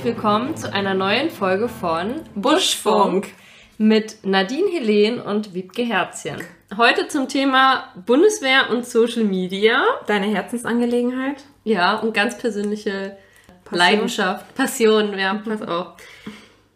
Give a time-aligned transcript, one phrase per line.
[0.00, 3.28] herzlich willkommen zu einer neuen Folge von Buschfunk
[3.76, 6.40] mit Nadine Helen und Wiebke Herzchen.
[6.74, 9.82] Heute zum Thema Bundeswehr und Social Media.
[10.06, 11.44] Deine Herzensangelegenheit?
[11.64, 13.18] Ja, und ganz persönliche
[13.64, 13.78] Passion.
[13.78, 15.88] Leidenschaft, Passion, ja, pass auf.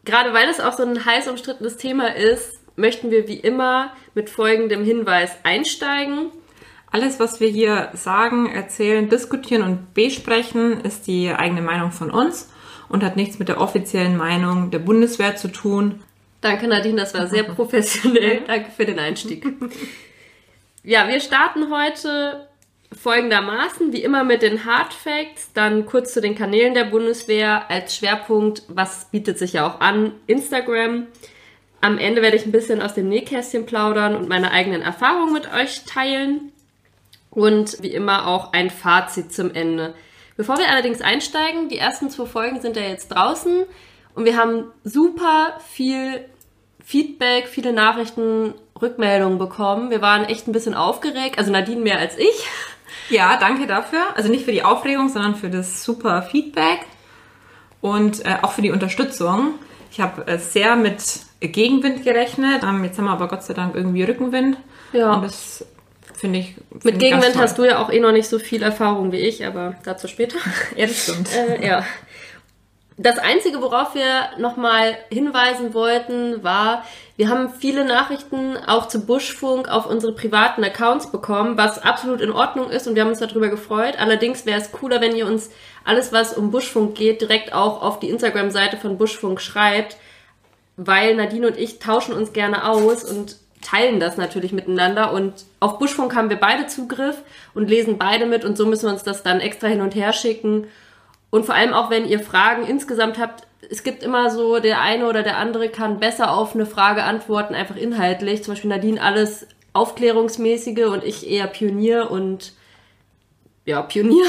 [0.04, 4.28] Gerade weil es auch so ein heiß umstrittenes Thema ist, möchten wir wie immer mit
[4.28, 6.30] folgendem Hinweis einsteigen.
[6.90, 12.50] Alles, was wir hier sagen, erzählen, diskutieren und besprechen, ist die eigene Meinung von uns
[12.94, 16.00] und hat nichts mit der offiziellen Meinung der Bundeswehr zu tun.
[16.40, 18.42] Danke, Nadine, das war sehr professionell.
[18.46, 19.44] Danke für den Einstieg.
[20.84, 22.46] Ja, wir starten heute
[22.92, 27.96] folgendermaßen, wie immer mit den Hard Facts, dann kurz zu den Kanälen der Bundeswehr als
[27.96, 31.08] Schwerpunkt, was bietet sich ja auch an, Instagram.
[31.80, 35.52] Am Ende werde ich ein bisschen aus dem Nähkästchen plaudern und meine eigenen Erfahrungen mit
[35.52, 36.52] euch teilen.
[37.30, 39.94] Und wie immer auch ein Fazit zum Ende.
[40.36, 43.64] Bevor wir allerdings einsteigen, die ersten zwei Folgen sind ja jetzt draußen
[44.14, 46.24] und wir haben super viel
[46.84, 49.90] Feedback, viele Nachrichten, Rückmeldungen bekommen.
[49.90, 52.46] Wir waren echt ein bisschen aufgeregt, also Nadine mehr als ich.
[53.10, 54.02] Ja, danke dafür.
[54.16, 56.80] Also nicht für die Aufregung, sondern für das super Feedback
[57.80, 59.54] und äh, auch für die Unterstützung.
[59.90, 62.62] Ich habe äh, sehr mit Gegenwind gerechnet.
[62.62, 64.56] Ähm, jetzt haben wir aber Gott sei Dank irgendwie Rückenwind.
[64.92, 65.14] Ja.
[65.14, 65.64] Und das
[66.16, 66.54] finde ich.
[66.70, 69.44] Find mit Gegenwind hast du ja auch eh noch nicht so viel Erfahrung wie ich,
[69.46, 70.36] aber dazu später.
[70.76, 71.28] ja, das stimmt.
[71.34, 71.84] äh, ja.
[72.96, 76.84] Das Einzige, worauf wir nochmal hinweisen wollten, war,
[77.16, 82.30] wir haben viele Nachrichten auch zu Buschfunk auf unsere privaten Accounts bekommen, was absolut in
[82.30, 83.96] Ordnung ist und wir haben uns darüber gefreut.
[83.98, 85.50] Allerdings wäre es cooler, wenn ihr uns
[85.84, 89.96] alles, was um Buschfunk geht, direkt auch auf die Instagram-Seite von Buschfunk schreibt,
[90.76, 95.78] weil Nadine und ich tauschen uns gerne aus und teilen das natürlich miteinander und auf
[95.78, 97.16] Buschfunk haben wir beide Zugriff
[97.54, 100.12] und lesen beide mit und so müssen wir uns das dann extra hin und her
[100.12, 100.66] schicken
[101.34, 105.08] und vor allem auch, wenn ihr Fragen insgesamt habt, es gibt immer so, der eine
[105.08, 108.44] oder der andere kann besser auf eine Frage antworten, einfach inhaltlich.
[108.44, 112.52] Zum Beispiel Nadine alles Aufklärungsmäßige und ich eher Pionier und
[113.64, 114.26] ja, Pionier.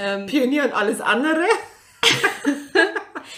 [0.00, 1.44] ähm, Pionier und alles andere.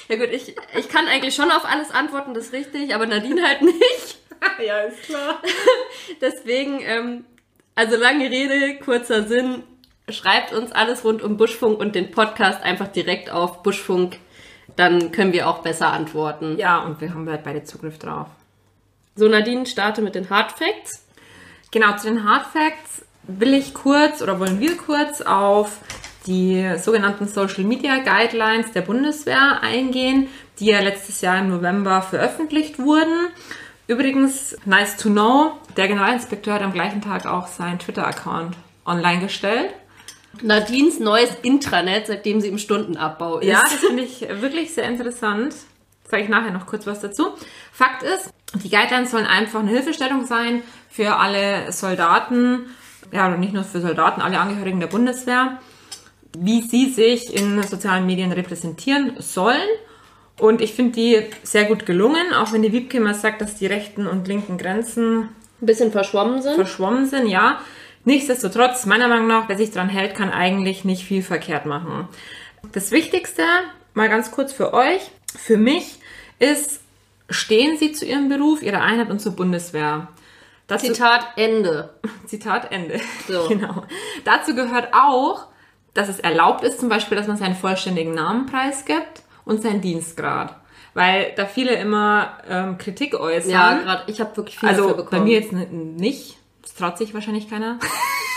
[0.08, 3.42] Ja gut, ich, ich kann eigentlich schon auf alles antworten, das ist richtig, aber Nadine
[3.42, 4.18] halt nicht.
[4.66, 5.42] ja, ist klar.
[6.20, 7.24] Deswegen, ähm,
[7.74, 9.62] also lange Rede, kurzer Sinn
[10.08, 14.18] schreibt uns alles rund um Buschfunk und den Podcast einfach direkt auf Buschfunk.
[14.76, 16.56] Dann können wir auch besser antworten.
[16.56, 18.28] Ja, und wir haben halt beide Zugriff drauf.
[19.14, 21.04] So, Nadine, starte mit den Hard Facts.
[21.70, 25.80] Genau, zu den Hard Facts will ich kurz oder wollen wir kurz auf
[26.28, 30.28] die sogenannten Social Media Guidelines der Bundeswehr eingehen,
[30.60, 33.28] die ja letztes Jahr im November veröffentlicht wurden.
[33.86, 39.70] Übrigens, nice to know, der Generalinspekteur hat am gleichen Tag auch seinen Twitter-Account online gestellt.
[40.42, 43.48] Nadines neues Intranet, seitdem sie im Stundenabbau ist.
[43.48, 45.54] Ja, das finde ich wirklich sehr interessant.
[46.04, 47.28] Sage ich nachher noch kurz was dazu.
[47.72, 52.66] Fakt ist, die Guidelines sollen einfach eine Hilfestellung sein für alle Soldaten,
[53.10, 55.58] ja, nicht nur für Soldaten, alle Angehörigen der Bundeswehr,
[56.40, 59.68] wie sie sich in sozialen Medien repräsentieren sollen.
[60.38, 63.66] Und ich finde die sehr gut gelungen, auch wenn die Wiebke immer sagt, dass die
[63.66, 66.54] rechten und linken Grenzen ein bisschen verschwommen sind.
[66.54, 67.60] Verschwommen sind, ja.
[68.04, 72.08] Nichtsdestotrotz, meiner Meinung nach, wer sich dran hält, kann eigentlich nicht viel verkehrt machen.
[72.72, 73.42] Das Wichtigste,
[73.94, 75.98] mal ganz kurz für euch, für mich,
[76.38, 76.80] ist,
[77.28, 80.08] stehen Sie zu Ihrem Beruf, Ihrer Einheit und zur Bundeswehr.
[80.68, 81.94] Dazu, Zitat Ende.
[82.26, 83.00] Zitat Ende.
[83.26, 83.46] So.
[83.48, 83.84] Genau.
[84.24, 85.48] Dazu gehört auch,
[85.98, 90.54] dass es erlaubt ist, zum Beispiel, dass man seinen vollständigen Namen preisgibt und seinen Dienstgrad.
[90.94, 93.50] Weil da viele immer ähm, Kritik äußern.
[93.50, 95.08] Ja, gerade ich habe wirklich viel also, bekommen.
[95.10, 96.38] Bei mir jetzt nicht
[96.78, 97.78] traut sich wahrscheinlich keiner.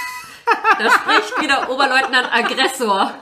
[0.80, 3.14] da spricht wieder Oberleutnant Aggressor.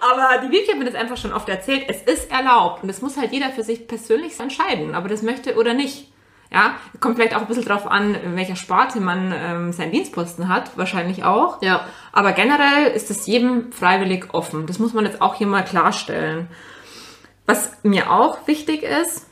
[0.00, 1.84] Aber die Vicky hat mir das einfach schon oft erzählt.
[1.88, 5.22] Es ist erlaubt und es muss halt jeder für sich persönlich entscheiden, ob er das
[5.22, 6.09] möchte oder nicht.
[6.52, 10.48] Ja, kommt vielleicht auch ein bisschen drauf an, in welcher Sparte man ähm, seinen Dienstposten
[10.48, 11.62] hat, wahrscheinlich auch.
[11.62, 11.86] Ja.
[12.12, 14.66] Aber generell ist es jedem freiwillig offen.
[14.66, 16.48] Das muss man jetzt auch hier mal klarstellen.
[17.46, 19.26] Was mir auch wichtig ist,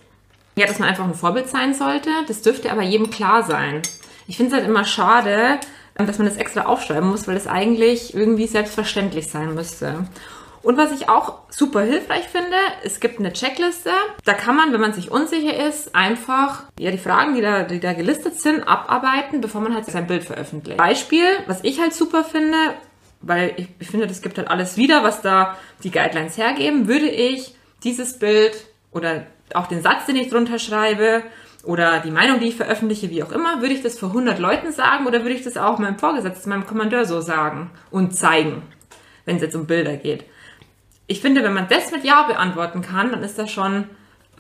[0.55, 2.11] ja, dass man einfach ein Vorbild sein sollte.
[2.29, 3.83] Das dürfte aber jedem klar sein.
[4.29, 5.59] Ich finde es halt immer schade,
[5.95, 10.07] dass man das extra aufschreiben muss, weil das eigentlich irgendwie selbstverständlich sein müsste.
[10.69, 12.55] Und was ich auch super hilfreich finde,
[12.85, 13.89] es gibt eine Checkliste.
[14.27, 17.81] Da kann man, wenn man sich unsicher ist, einfach ja, die Fragen, die da, die
[17.81, 20.77] da gelistet sind, abarbeiten, bevor man halt sein Bild veröffentlicht.
[20.77, 22.59] Beispiel, was ich halt super finde,
[23.23, 27.09] weil ich, ich finde, das gibt halt alles wieder, was da die Guidelines hergeben, würde
[27.09, 28.53] ich dieses Bild
[28.93, 29.25] oder
[29.55, 31.23] auch den Satz, den ich drunter schreibe,
[31.65, 34.71] oder die Meinung, die ich veröffentliche, wie auch immer, würde ich das vor 100 Leuten
[34.73, 38.65] sagen oder würde ich das auch meinem Vorgesetzten, meinem Kommandeur so sagen und zeigen,
[39.25, 40.27] wenn es jetzt um Bilder geht.
[41.09, 43.89] Ich finde, wenn man das mit Ja beantworten kann, dann ist das schon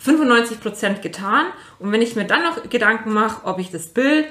[0.01, 1.47] 95% getan.
[1.81, 4.27] Und wenn ich mir dann noch Gedanken mache, ob ich das Bild,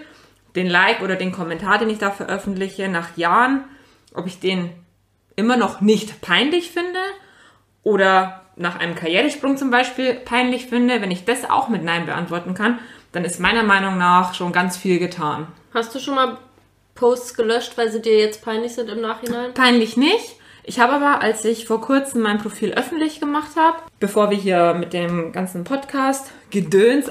[0.56, 3.66] den Like oder den Kommentar, den ich da veröffentliche, nach Jahren,
[4.14, 4.70] ob ich den
[5.36, 7.00] immer noch nicht peinlich finde
[7.84, 12.54] oder nach einem Karrieresprung zum Beispiel peinlich finde, wenn ich das auch mit Nein beantworten
[12.54, 12.80] kann,
[13.12, 15.48] dann ist meiner Meinung nach schon ganz viel getan.
[15.74, 16.38] Hast du schon mal
[16.96, 19.54] Posts gelöscht, weil sie dir jetzt peinlich sind im Nachhinein?
[19.54, 20.37] Peinlich nicht.
[20.70, 24.74] Ich habe aber, als ich vor kurzem mein Profil öffentlich gemacht habe, bevor wir hier
[24.74, 27.10] mit dem ganzen Podcast Gedöns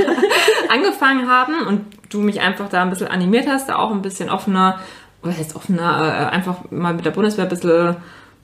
[0.70, 4.30] angefangen haben und du mich einfach da ein bisschen animiert hast, da auch ein bisschen
[4.30, 4.80] offener,
[5.20, 7.96] was heißt offener, äh, einfach mal mit der Bundeswehr ein bisschen,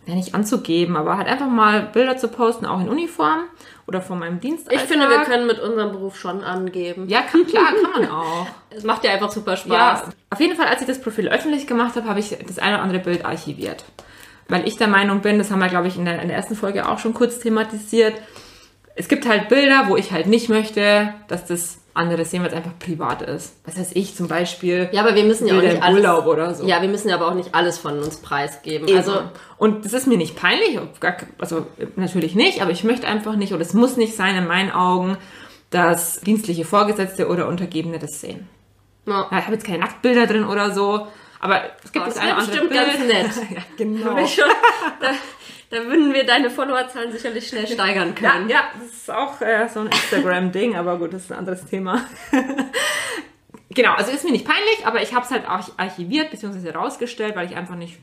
[0.05, 3.45] ja nicht anzugeben, aber halt einfach mal Bilder zu posten, auch in Uniform
[3.87, 4.71] oder von meinem Dienst.
[4.71, 7.09] Ich finde, wir können mit unserem Beruf schon angeben.
[7.09, 8.47] Ja, kann, klar, kann man auch.
[8.69, 9.71] Es macht ja einfach super Spaß.
[9.73, 12.75] Ja, auf jeden Fall, als ich das Profil öffentlich gemacht habe, habe ich das eine
[12.75, 13.83] oder andere Bild archiviert.
[14.49, 16.55] Weil ich der Meinung bin, das haben wir, glaube ich, in der, in der ersten
[16.55, 18.15] Folge auch schon kurz thematisiert.
[18.95, 22.55] Es gibt halt Bilder, wo ich halt nicht möchte, dass das andere sehen, weil es
[22.55, 23.57] einfach privat ist.
[23.65, 24.89] Was heißt ich zum Beispiel?
[24.93, 25.99] Ja, aber wir müssen ja auch nicht alles.
[25.99, 26.67] Urlaub oder so.
[26.67, 28.87] Ja, wir müssen ja aber auch nicht alles von uns preisgeben.
[28.95, 29.23] Also, Also
[29.59, 30.79] und das ist mir nicht peinlich,
[31.39, 31.67] also
[31.97, 35.17] natürlich nicht, aber ich möchte einfach nicht, oder es muss nicht sein in meinen Augen,
[35.71, 38.49] dass dienstliche Vorgesetzte oder Untergebene das sehen.
[39.07, 41.07] Ja, ich habe jetzt keine Nacktbilder drin oder so,
[41.41, 43.09] aber es gibt Oh, das eine andere bestimmt ganz Bild.
[43.09, 43.51] nett.
[43.51, 44.27] ja, genau.
[44.27, 44.45] Schon,
[45.01, 45.11] da,
[45.71, 48.49] da würden wir deine Followerzahlen sicherlich schnell steigern Ja, können.
[48.49, 52.05] ja, das ist auch äh, so ein Instagram-Ding, aber gut, das ist ein anderes Thema.
[53.71, 56.71] genau, also ist mir nicht peinlich, aber ich habe es halt auch archiviert bzw.
[56.71, 57.99] rausgestellt, weil ich einfach nicht.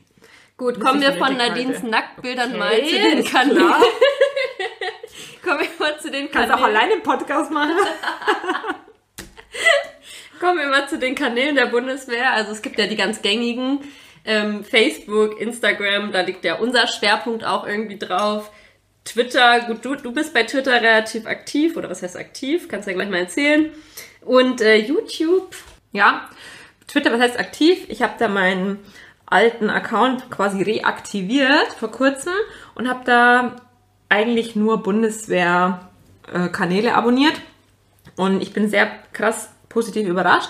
[0.56, 1.88] Gut, kommen wir von Nadines halte.
[1.90, 3.72] Nacktbildern mal Okay, zu den Kanälen.
[5.44, 6.76] Kommen wir mal zu den Kannst auch Kanälen.
[6.76, 7.72] alleine einen Podcast machen.
[10.40, 12.32] Kommen wir mal zu den Kanälen der Bundeswehr.
[12.32, 13.80] Also es gibt ja die ganz gängigen.
[14.24, 18.50] Ähm, Facebook, Instagram, da liegt ja unser Schwerpunkt auch irgendwie drauf.
[19.04, 22.68] Twitter, gut, du, du bist bei Twitter relativ aktiv, oder was heißt aktiv?
[22.68, 23.70] Kannst du ja gleich mal erzählen.
[24.22, 25.54] Und äh, YouTube,
[25.94, 26.28] Ja,
[26.88, 27.84] Twitter, was heißt aktiv?
[27.88, 28.80] Ich habe da meinen
[29.26, 32.32] alten Account quasi reaktiviert vor kurzem
[32.74, 33.54] und habe da
[34.08, 37.40] eigentlich nur Bundeswehr-Kanäle abonniert.
[38.16, 40.48] Und ich bin sehr krass positiv überrascht.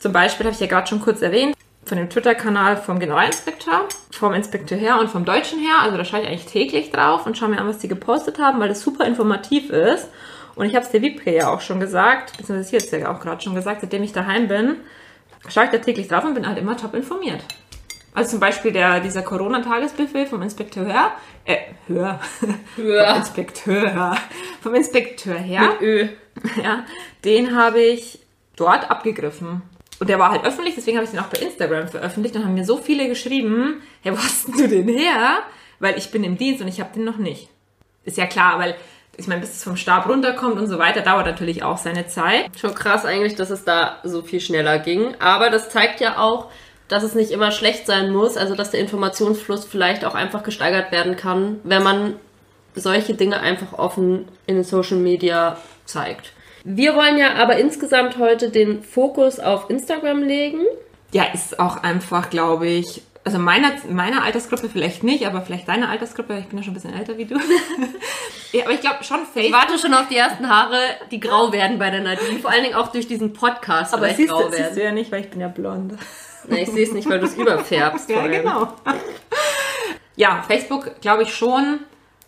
[0.00, 1.54] Zum Beispiel habe ich ja gerade schon kurz erwähnt,
[1.86, 5.76] von dem Twitter-Kanal vom Generalinspektor, vom Inspektor her und vom Deutschen her.
[5.82, 8.58] Also da schaue ich eigentlich täglich drauf und schaue mir an, was die gepostet haben,
[8.58, 10.08] weil das super informativ ist.
[10.56, 13.12] Und ich habe es der Wiebke ja auch schon gesagt, beziehungsweise sie hat es ja
[13.12, 14.76] auch gerade schon gesagt, seitdem ich daheim bin,
[15.48, 17.44] schaue ich da täglich drauf und bin halt immer top informiert.
[18.14, 21.10] Also zum Beispiel der, dieser Corona-Tagesbefehl vom Inspekteur her,
[21.44, 21.56] äh,
[21.88, 22.20] Hör,
[22.76, 23.06] Hör.
[23.08, 24.16] vom Inspekteur,
[24.62, 26.08] vom Inspekteur her, mit Ö.
[26.62, 26.84] ja,
[27.24, 28.23] den habe ich
[28.56, 29.62] dort abgegriffen.
[30.00, 32.54] Und der war halt öffentlich, deswegen habe ich den auch bei Instagram veröffentlicht und haben
[32.54, 35.38] mir so viele geschrieben, hey, wo hast du den her?
[35.78, 37.48] Weil ich bin im Dienst und ich habe den noch nicht.
[38.04, 38.74] Ist ja klar, weil
[39.16, 42.50] ich meine, bis es vom Stab runterkommt und so weiter, dauert natürlich auch seine Zeit.
[42.58, 45.14] Schon krass eigentlich, dass es da so viel schneller ging.
[45.20, 46.50] Aber das zeigt ja auch,
[46.88, 48.36] dass es nicht immer schlecht sein muss.
[48.36, 52.16] Also, dass der Informationsfluss vielleicht auch einfach gesteigert werden kann, wenn man
[52.74, 56.32] solche Dinge einfach offen in den Social Media zeigt.
[56.64, 60.60] Wir wollen ja aber insgesamt heute den Fokus auf Instagram legen.
[61.12, 65.90] Ja, ist auch einfach, glaube ich, also meiner, meiner Altersgruppe vielleicht nicht, aber vielleicht deiner
[65.90, 67.36] Altersgruppe, ich bin ja schon ein bisschen älter wie du.
[68.52, 69.60] ja, aber ich glaube schon Ich Facebook.
[69.60, 70.78] warte schon auf die ersten Haare,
[71.10, 72.38] die grau werden bei der Nadine.
[72.40, 74.82] Vor allen Dingen auch durch diesen Podcast aber siehst grau du, siehst du werden.
[74.84, 75.94] ja nicht, weil ich bin ja blond.
[76.48, 78.08] Nee, ich sehe es nicht, weil du es überfärbst.
[78.10, 78.68] Ja, genau.
[80.16, 81.80] ja, Facebook glaube ich schon.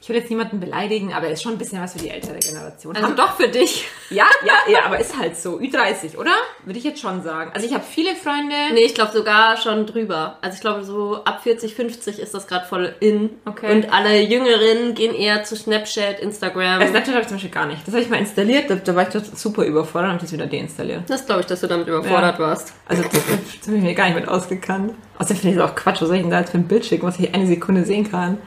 [0.06, 2.94] Ich will jetzt niemanden beleidigen, aber ist schon ein bisschen was für die ältere Generation.
[2.94, 3.88] Also doch für dich.
[4.10, 5.58] ja, ja, ja, aber ist halt so.
[5.58, 6.30] Ü30, oder?
[6.64, 7.50] Würde ich jetzt schon sagen.
[7.52, 8.54] Also ich habe viele Freunde.
[8.72, 10.38] Nee, ich glaube sogar schon drüber.
[10.42, 13.30] Also ich glaube so ab 40, 50 ist das gerade voll in.
[13.46, 13.72] Okay.
[13.74, 16.82] Und alle Jüngeren gehen eher zu Snapchat, Instagram.
[16.82, 17.84] Äh, Snapchat habe ich zum Beispiel gar nicht.
[17.84, 20.46] Das habe ich mal installiert, da, da war ich super überfordert und habe das wieder
[20.46, 21.02] deinstalliert.
[21.08, 22.44] Das glaube ich, dass du damit überfordert Ja.
[22.46, 22.74] warst.
[22.86, 24.94] Also das, das habe ich mir gar nicht mit ausgekannt.
[25.18, 26.86] Außerdem finde ich es auch Quatsch, was soll ich denn da jetzt für ein Bild
[26.86, 28.38] schicken, was ich eine Sekunde sehen kann?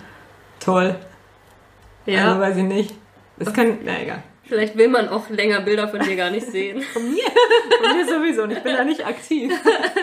[0.62, 0.96] Toll.
[2.14, 2.30] Ja.
[2.30, 2.96] Also weiß ich nicht.
[3.38, 4.24] Das kann, na egal.
[4.44, 6.82] Vielleicht will man auch länger Bilder von dir gar nicht sehen.
[6.82, 7.24] Von mir?
[7.82, 9.54] Von mir sowieso und ich bin da nicht aktiv.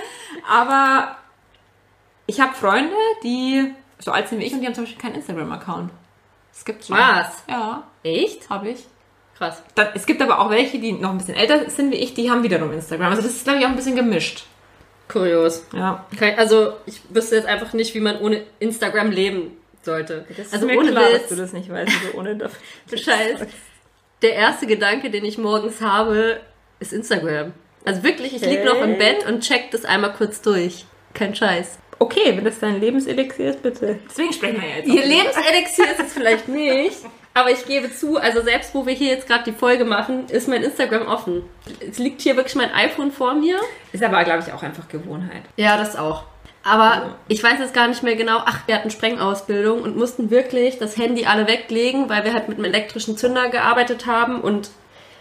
[0.48, 1.16] Aber
[2.26, 5.16] ich habe Freunde, die so alt sind wie ich und die haben zum Beispiel keinen
[5.16, 5.90] Instagram-Account.
[6.52, 6.96] Das gibt's schon.
[6.96, 7.42] Was?
[7.48, 8.48] Ja, Echt?
[8.48, 8.84] habe ich.
[9.36, 9.62] Krass.
[9.74, 12.30] Dann, es gibt aber auch welche, die noch ein bisschen älter sind wie ich, die
[12.30, 13.10] haben wiederum Instagram.
[13.10, 14.46] Also das ist, glaube ich, auch ein bisschen gemischt.
[15.08, 15.64] Kurios.
[15.72, 16.06] Ja.
[16.36, 19.56] Also ich wüsste jetzt einfach nicht, wie man ohne Instagram leben
[19.86, 20.26] sollte.
[20.36, 21.28] Das also ist mir ohne klar, dass Witz.
[21.30, 22.52] du das nicht weißt, also ohne das.
[22.90, 23.40] Scheiß.
[24.22, 26.40] Der erste Gedanke, den ich morgens habe,
[26.80, 27.52] ist Instagram.
[27.86, 28.64] Also wirklich, ich lieg Hey.
[28.66, 30.84] noch im Bett und check das einmal kurz durch.
[31.14, 31.78] Kein Scheiß.
[31.98, 33.98] Okay, wenn das dein Lebenselixier ist, bitte.
[34.08, 34.88] Deswegen sprechen wir ja jetzt.
[34.88, 36.98] Ihr Lebenselixier ist es vielleicht nicht,
[37.32, 40.46] aber ich gebe zu, also selbst wo wir hier jetzt gerade die Folge machen, ist
[40.48, 41.42] mein Instagram offen.
[41.80, 43.58] Es liegt hier wirklich mein iPhone vor mir.
[43.92, 45.42] Ist aber, glaube ich, auch einfach Gewohnheit.
[45.56, 46.24] Ja, das auch.
[46.66, 48.38] Aber ich weiß jetzt gar nicht mehr genau.
[48.44, 52.58] Ach, wir hatten Sprengausbildung und mussten wirklich das Handy alle weglegen, weil wir halt mit
[52.58, 54.70] einem elektrischen Zünder gearbeitet haben und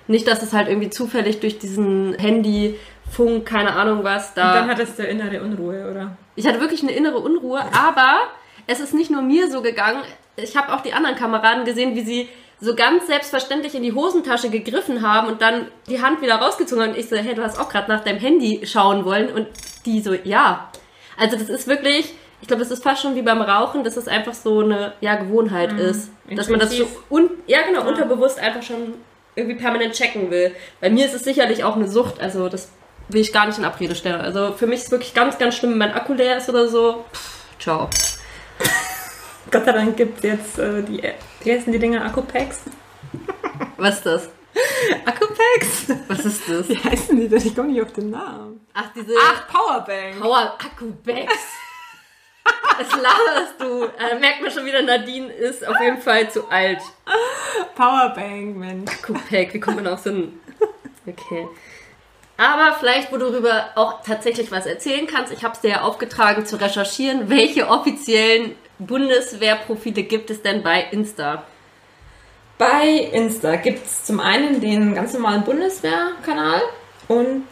[0.07, 4.49] nicht, dass es halt irgendwie zufällig durch diesen Handyfunk, keine Ahnung was, da.
[4.49, 6.17] Und dann hattest du innere Unruhe, oder?
[6.35, 8.21] Ich hatte wirklich eine innere Unruhe, aber
[8.65, 10.01] es ist nicht nur mir so gegangen.
[10.37, 14.49] Ich habe auch die anderen Kameraden gesehen, wie sie so ganz selbstverständlich in die Hosentasche
[14.49, 16.91] gegriffen haben und dann die Hand wieder rausgezogen haben.
[16.93, 19.31] Und ich so, hey, du hast auch gerade nach deinem Handy schauen wollen.
[19.31, 19.47] Und
[19.85, 20.71] die so, ja.
[21.17, 24.07] Also das ist wirklich, ich glaube, das ist fast schon wie beim Rauchen, dass es
[24.07, 26.09] einfach so eine ja, Gewohnheit ist.
[26.29, 28.95] Dass man das so un ja, genau, unterbewusst einfach schon
[29.35, 30.55] irgendwie permanent checken will.
[30.81, 32.69] Bei mir ist es sicherlich auch eine Sucht, also das
[33.09, 34.21] will ich gar nicht in Abrede stellen.
[34.21, 36.67] Also für mich ist es wirklich ganz, ganz schlimm, wenn mein Akku leer ist oder
[36.67, 37.05] so.
[37.13, 37.89] Pff, ciao.
[39.51, 41.01] Gott sei Dank gibt es jetzt äh, die,
[41.43, 42.03] wie heißen die Dinger?
[42.03, 42.61] Akkupacks?
[43.77, 44.29] Was ist das?
[45.05, 45.87] Akkupacks?
[46.07, 46.69] Was ist das?
[46.69, 47.45] Wie heißen die denn?
[47.45, 48.65] Ich komme nicht auf den Namen.
[48.73, 50.19] Ach, diese Ach, Powerbank.
[50.19, 51.33] Power Akku-Bags.
[52.77, 53.83] Was laberst du?
[53.83, 56.79] Äh, merkt man schon wieder, Nadine ist auf jeden Fall zu alt.
[57.75, 58.91] Powerbank, Mensch.
[58.91, 60.39] Akku-Pack, wie kommt man auf so ein...
[61.07, 61.47] Okay.
[62.37, 65.81] Aber vielleicht, wo du darüber auch tatsächlich was erzählen kannst, ich habe es dir ja
[65.81, 71.43] aufgetragen zu recherchieren, welche offiziellen Bundeswehrprofile gibt es denn bei Insta?
[72.57, 76.61] Bei Insta gibt es zum einen den ganz normalen Bundeswehrkanal
[77.09, 77.43] und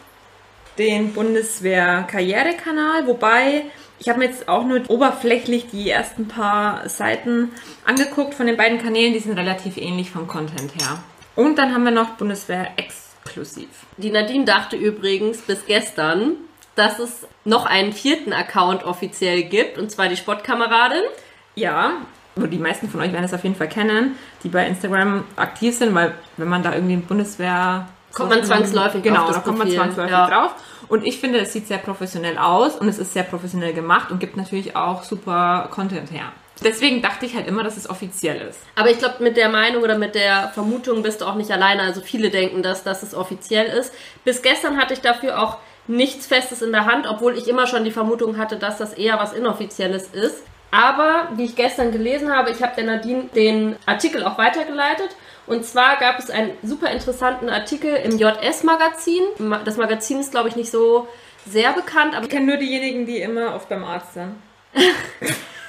[0.78, 3.66] den Bundeswehr-Karrierekanal, wobei
[3.98, 7.52] ich habe mir jetzt auch nur oberflächlich die ersten paar Seiten
[7.84, 10.98] angeguckt von den beiden Kanälen, die sind relativ ähnlich vom Content her.
[11.36, 13.68] Und dann haben wir noch Bundeswehr exklusiv.
[13.98, 16.36] Die Nadine dachte übrigens bis gestern,
[16.76, 21.02] dass es noch einen vierten Account offiziell gibt, und zwar die Sportkameradin.
[21.54, 21.98] Ja,
[22.36, 25.76] aber die meisten von euch werden es auf jeden Fall kennen, die bei Instagram aktiv
[25.76, 29.42] sind, weil wenn man da irgendwie ein Bundeswehr Kommt man zwangsläufig genau, auf das da
[29.42, 30.28] kommt man zwangsläufig ja.
[30.28, 30.54] drauf.
[30.88, 34.20] Und ich finde, es sieht sehr professionell aus und es ist sehr professionell gemacht und
[34.20, 36.32] gibt natürlich auch super Content her.
[36.62, 38.60] Deswegen dachte ich halt immer, dass es offiziell ist.
[38.76, 41.82] Aber ich glaube, mit der Meinung oder mit der Vermutung bist du auch nicht alleine.
[41.82, 43.92] Also viele denken, dass, dass es offiziell ist.
[44.24, 47.84] Bis gestern hatte ich dafür auch nichts Festes in der Hand, obwohl ich immer schon
[47.84, 50.42] die Vermutung hatte, dass das eher was Inoffizielles ist.
[50.74, 55.10] Aber wie ich gestern gelesen habe, ich habe der Nadine den Artikel auch weitergeleitet.
[55.46, 59.22] Und zwar gab es einen super interessanten Artikel im JS-Magazin.
[59.38, 61.06] Ma- Das Magazin ist, glaube ich, nicht so
[61.46, 64.34] sehr bekannt, aber Ich kenne nur diejenigen, die immer oft beim Arzt sind.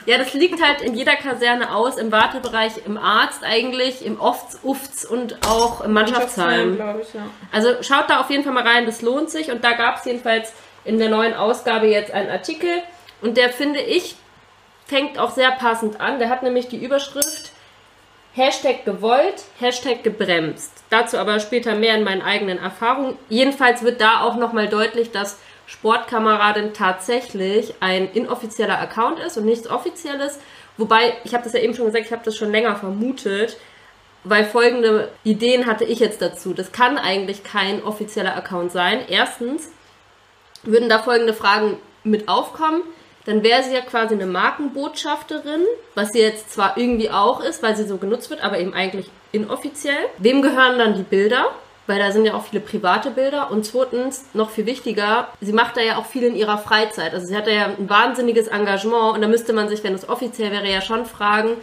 [0.08, 4.60] Ja, das liegt halt in jeder Kaserne aus, im Wartebereich, im Arzt eigentlich, im Ofts,
[4.62, 6.74] Ufts und auch im Mannschaftsheim.
[7.02, 7.22] ich, ja.
[7.52, 9.50] Also schaut da auf jeden Fall mal rein, das lohnt sich.
[9.52, 12.70] Und da gab es jedenfalls in der neuen Ausgabe jetzt einen Artikel.
[13.24, 14.16] Und der, finde ich,
[14.86, 16.20] fängt auch sehr passend an.
[16.20, 17.52] Der hat nämlich die Überschrift
[18.34, 20.72] Hashtag gewollt, Hashtag gebremst.
[20.90, 23.18] Dazu aber später mehr in meinen eigenen Erfahrungen.
[23.30, 29.70] Jedenfalls wird da auch nochmal deutlich, dass Sportkameradin tatsächlich ein inoffizieller Account ist und nichts
[29.70, 30.40] Offizielles.
[30.78, 33.58] Wobei, ich habe das ja eben schon gesagt, ich habe das schon länger vermutet,
[34.26, 36.54] weil folgende Ideen hatte ich jetzt dazu.
[36.54, 39.06] Das kann eigentlich kein offizieller Account sein.
[39.08, 39.70] Erstens
[40.64, 42.82] würden da folgende Fragen mit aufkommen.
[43.26, 45.66] Dann wäre sie ja quasi eine Markenbotschafterin,
[45.96, 49.10] was sie jetzt zwar irgendwie auch ist, weil sie so genutzt wird, aber eben eigentlich
[49.32, 49.98] inoffiziell.
[50.20, 51.48] Wem gehören dann die Bilder?
[51.88, 53.52] Weil da sind ja auch viele private Bilder.
[53.52, 57.14] Und zweitens, noch viel wichtiger, sie macht da ja auch viel in ihrer Freizeit.
[57.14, 60.08] Also sie hat da ja ein wahnsinniges Engagement und da müsste man sich, wenn es
[60.08, 61.58] offiziell wäre, ja schon fragen,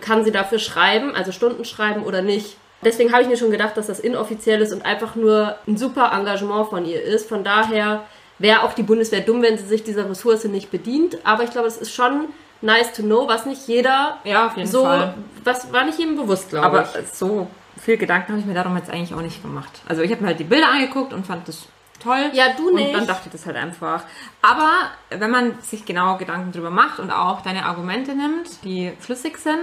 [0.00, 2.56] kann sie dafür schreiben, also Stunden schreiben oder nicht.
[2.84, 6.12] Deswegen habe ich mir schon gedacht, dass das inoffiziell ist und einfach nur ein super
[6.12, 7.28] Engagement von ihr ist.
[7.28, 8.04] Von daher
[8.38, 11.18] wäre auch die Bundeswehr dumm, wenn sie sich dieser Ressource nicht bedient.
[11.24, 12.26] Aber ich glaube, es ist schon
[12.60, 15.14] nice to know, was nicht jeder Ja, so, Fall.
[15.44, 17.08] was war nicht jedem bewusst, glaube Aber ich.
[17.12, 17.48] so
[17.80, 19.70] viel Gedanken habe ich mir darum jetzt eigentlich auch nicht gemacht.
[19.88, 21.66] Also ich habe mir halt die Bilder angeguckt und fand das
[22.02, 22.30] toll.
[22.32, 22.88] Ja, du nicht.
[22.88, 24.02] Und dann dachte ich das halt einfach.
[24.42, 24.70] Aber
[25.10, 29.60] wenn man sich genau Gedanken drüber macht und auch deine Argumente nimmt, die flüssig sind,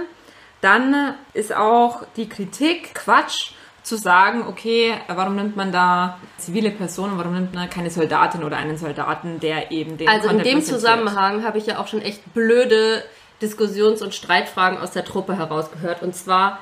[0.62, 3.50] dann ist auch die Kritik Quatsch
[3.86, 8.56] zu sagen, okay, warum nimmt man da zivile Personen, warum nimmt man keine Soldatin oder
[8.56, 10.80] einen Soldaten, der eben den Also in Content dem präsentiert?
[10.80, 13.04] Zusammenhang habe ich ja auch schon echt blöde
[13.40, 16.02] Diskussions- und Streitfragen aus der Truppe herausgehört.
[16.02, 16.58] Und zwar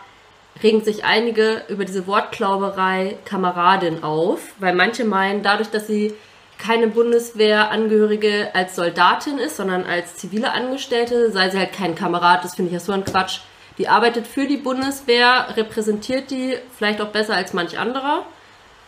[0.63, 6.13] regen sich einige über diese Wortklauberei Kameradin auf, weil manche meinen, dadurch, dass sie
[6.59, 12.45] keine Bundeswehrangehörige als Soldatin ist, sondern als zivile Angestellte, sei sie halt kein Kamerad.
[12.45, 13.41] Das finde ich ja so ein Quatsch.
[13.79, 18.25] Die arbeitet für die Bundeswehr, repräsentiert die vielleicht auch besser als manch anderer.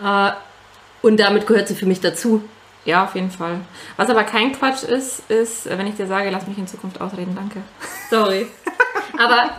[0.03, 0.33] Äh,
[1.03, 2.43] und damit gehört sie für mich dazu.
[2.85, 3.61] Ja, auf jeden Fall.
[3.97, 7.35] Was aber kein Quatsch ist, ist, wenn ich dir sage, lass mich in Zukunft ausreden,
[7.35, 7.61] danke.
[8.11, 8.47] Sorry.
[9.19, 9.51] Aber,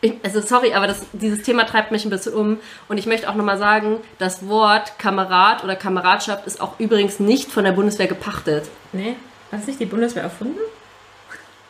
[0.00, 2.58] ich, also sorry, aber das, dieses Thema treibt mich ein bisschen um.
[2.88, 7.50] Und ich möchte auch nochmal sagen, das Wort Kamerad oder Kameradschaft ist auch übrigens nicht
[7.50, 8.64] von der Bundeswehr gepachtet.
[8.92, 9.14] Nee,
[9.52, 10.58] hat es nicht die Bundeswehr erfunden?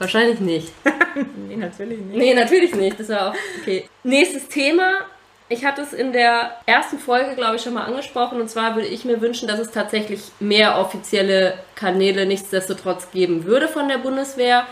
[0.02, 0.72] Wahrscheinlich nicht.
[1.48, 2.16] nee, natürlich nicht.
[2.16, 2.98] Nee, natürlich nicht.
[2.98, 3.88] Das war auch okay.
[4.02, 5.02] Nächstes Thema.
[5.48, 8.40] Ich hatte es in der ersten Folge, glaube ich, schon mal angesprochen.
[8.40, 13.68] Und zwar würde ich mir wünschen, dass es tatsächlich mehr offizielle Kanäle nichtsdestotrotz geben würde
[13.68, 14.66] von der Bundeswehr.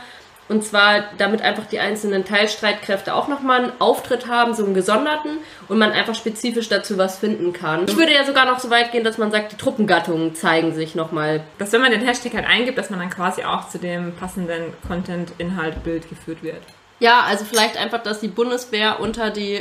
[0.50, 5.38] Und zwar, damit einfach die einzelnen Teilstreitkräfte auch nochmal einen Auftritt haben, so einen gesonderten,
[5.68, 7.84] und man einfach spezifisch dazu was finden kann.
[7.86, 10.96] Ich würde ja sogar noch so weit gehen, dass man sagt, die Truppengattungen zeigen sich
[10.96, 11.42] nochmal.
[11.58, 14.74] Dass wenn man den Hashtag halt eingibt, dass man dann quasi auch zu dem passenden
[14.88, 16.62] Content, Inhalt, Bild geführt wird.
[16.98, 19.60] Ja, also vielleicht einfach, dass die Bundeswehr unter die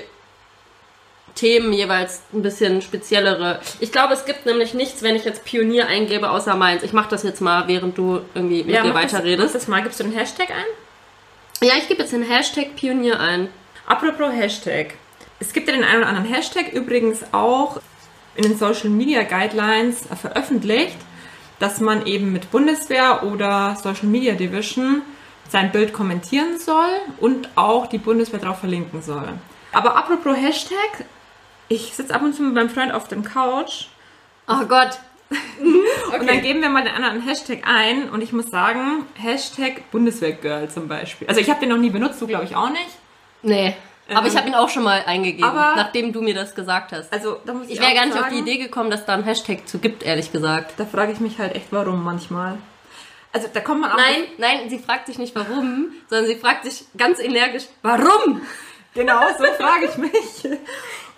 [1.36, 3.60] Themen jeweils ein bisschen speziellere.
[3.80, 6.84] Ich glaube, es gibt nämlich nichts, wenn ich jetzt Pionier eingebe, außer meins.
[6.84, 9.48] Ich mache das jetzt mal, während du irgendwie mit Ja, dir das- weiterredest.
[9.48, 9.82] mach das mal.
[9.84, 11.68] Gibst du den Hashtag ein?
[11.68, 13.50] Ja, ich gebe jetzt den Hashtag Pionier ein.
[13.86, 14.94] Apropos Hashtag.
[15.40, 17.80] Es gibt ja den einen oder anderen Hashtag übrigens auch
[18.36, 20.96] in den Social Media Guidelines veröffentlicht,
[21.60, 25.02] dass man eben mit Bundeswehr oder Social Media Division
[25.50, 29.28] sein Bild kommentieren soll und auch die Bundeswehr darauf verlinken soll.
[29.72, 31.06] Aber apropos Hashtag,
[31.70, 33.86] ich sitze ab und zu mit meinem Freund auf dem Couch
[34.48, 34.98] Oh Gott.
[36.20, 40.70] und dann geben wir mal den anderen Hashtag ein und ich muss sagen, Hashtag Bundeswehrgirl
[40.70, 41.28] zum Beispiel.
[41.28, 42.90] Also ich habe den noch nie benutzt, du glaube ich auch nicht.
[43.44, 43.76] Nee.
[44.12, 46.94] Aber ich Ähm, habe ihn auch schon mal eingegeben, aber- nachdem du mir das gesagt
[46.94, 47.14] hast.
[47.14, 49.14] Also da muss ich, Ich wäre gar nicht auf sagen, die Idee gekommen, dass da
[49.14, 50.74] ein Hashtag zu gibt, ehrlich gesagt.
[50.78, 52.58] Da frage ich mich halt echt, warum manchmal.
[53.32, 53.98] Also da kommt man auch.
[53.98, 58.42] Nein, nein, sie fragt sich nicht warum, sondern sie fragt sich ganz energisch, warum?
[58.96, 60.58] Genau, so frage ich mich.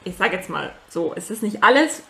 [0.04, 2.04] Ich sage jetzt mal so, es ist nicht alles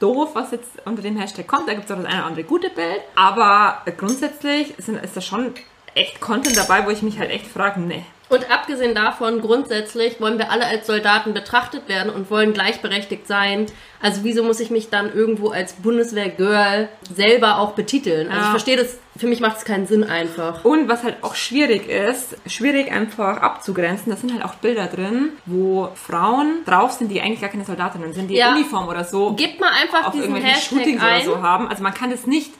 [0.00, 1.68] doof, was jetzt unter dem Hashtag kommt.
[1.68, 3.00] Da gibt es auch das eine oder andere gute Bild.
[3.14, 5.54] Aber grundsätzlich sind, ist da schon
[5.94, 8.04] echt Content dabei, wo ich mich halt echt frage, ne.
[8.30, 13.66] Und abgesehen davon, grundsätzlich wollen wir alle als Soldaten betrachtet werden und wollen gleichberechtigt sein.
[14.02, 18.28] Also wieso muss ich mich dann irgendwo als Bundeswehr-Girl selber auch betiteln?
[18.28, 18.44] Also Ja.
[18.44, 20.64] ich verstehe das, für mich macht es keinen Sinn einfach.
[20.64, 25.30] Und was halt auch schwierig ist, schwierig einfach abzugrenzen, da sind halt auch Bilder drin,
[25.46, 28.52] wo Frauen drauf sind, die eigentlich gar keine Soldatinnen sind, die Ja.
[28.52, 31.26] Uniform oder so Gebt mal einfach auf diesen irgendwelchen Hashtag Shootings ein.
[31.26, 31.68] oder so haben.
[31.68, 32.52] Also man kann das nicht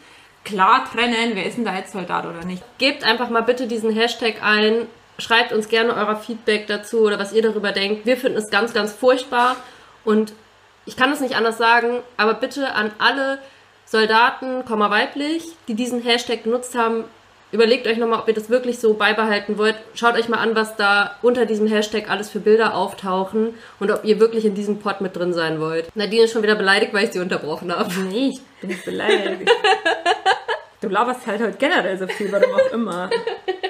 [0.45, 2.63] klar trennen, wer ist denn da jetzt Soldat oder nicht.
[2.79, 4.87] Gebt einfach mal bitte diesen Hashtag ein.
[5.19, 8.07] Schreibt uns gerne euer Feedback dazu oder was ihr darüber denkt.
[8.07, 9.57] Wir finden es ganz, ganz furchtbar.
[10.05, 10.33] Und
[10.87, 13.39] ich kann es nicht anders sagen, aber bitte an alle
[13.85, 17.05] Soldaten, weiblich, die diesen Hashtag genutzt haben,
[17.51, 19.77] überlegt euch nochmal, ob ihr das wirklich so beibehalten wollt.
[19.95, 24.05] Schaut euch mal an, was da unter diesem Hashtag alles für Bilder auftauchen und ob
[24.05, 25.95] ihr wirklich in diesem Pod mit drin sein wollt.
[25.97, 27.93] Nadine ist schon wieder beleidigt, weil ich sie unterbrochen habe.
[28.09, 29.51] Nee, ich bin nicht beleidigt.
[30.81, 33.11] du laberst halt heute generell so viel, warum auch immer.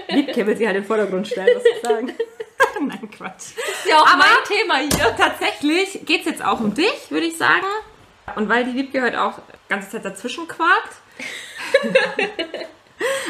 [0.09, 2.13] Wiebke will sie halt in den Vordergrund stellen, was ich sagen.
[2.81, 3.53] Nein, Quatsch.
[3.57, 5.17] ist ja auch Aber- mein Thema hier.
[5.17, 7.67] Tatsächlich geht's jetzt auch um dich, würde ich sagen.
[8.37, 10.95] Und weil die Wiebke heute auch die ganze Zeit dazwischen quakt.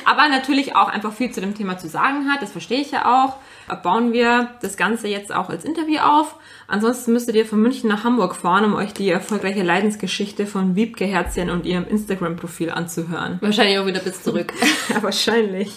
[0.05, 3.25] Aber natürlich auch einfach viel zu dem Thema zu sagen hat, das verstehe ich ja
[3.25, 3.37] auch.
[3.77, 6.37] Bauen wir das Ganze jetzt auch als Interview auf.
[6.67, 11.05] Ansonsten müsstet ihr von München nach Hamburg fahren, um euch die erfolgreiche Leidensgeschichte von Wiebke
[11.05, 13.39] Herzchen und ihrem Instagram-Profil anzuhören.
[13.41, 14.53] Wahrscheinlich auch wieder bis zurück.
[14.89, 15.73] Ja, wahrscheinlich.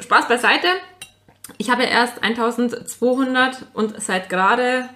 [0.00, 0.66] Spaß beiseite.
[1.56, 4.88] Ich habe erst 1200 und seit gerade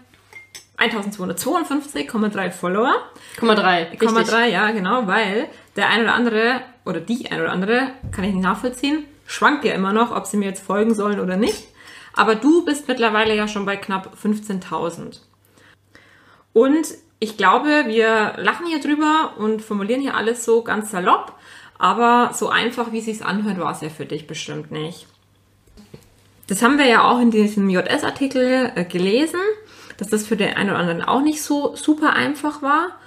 [0.78, 2.94] 1252,3 Follower.
[3.38, 3.84] Komma drei.
[3.84, 4.08] Richtig.
[4.08, 8.34] 0,3, ja, genau, weil der ein oder andere oder die ein oder andere, kann ich
[8.34, 11.64] nicht nachvollziehen, schwankt ja immer noch, ob sie mir jetzt folgen sollen oder nicht.
[12.16, 15.20] Aber du bist mittlerweile ja schon bei knapp 15.000.
[16.52, 16.86] Und
[17.18, 21.34] ich glaube, wir lachen hier drüber und formulieren hier alles so ganz salopp,
[21.78, 25.06] aber so einfach, wie es sich anhört, war es ja für dich bestimmt nicht.
[26.46, 29.40] Das haben wir ja auch in diesem JS-Artikel äh, gelesen,
[29.98, 32.98] dass das für den einen oder anderen auch nicht so super einfach war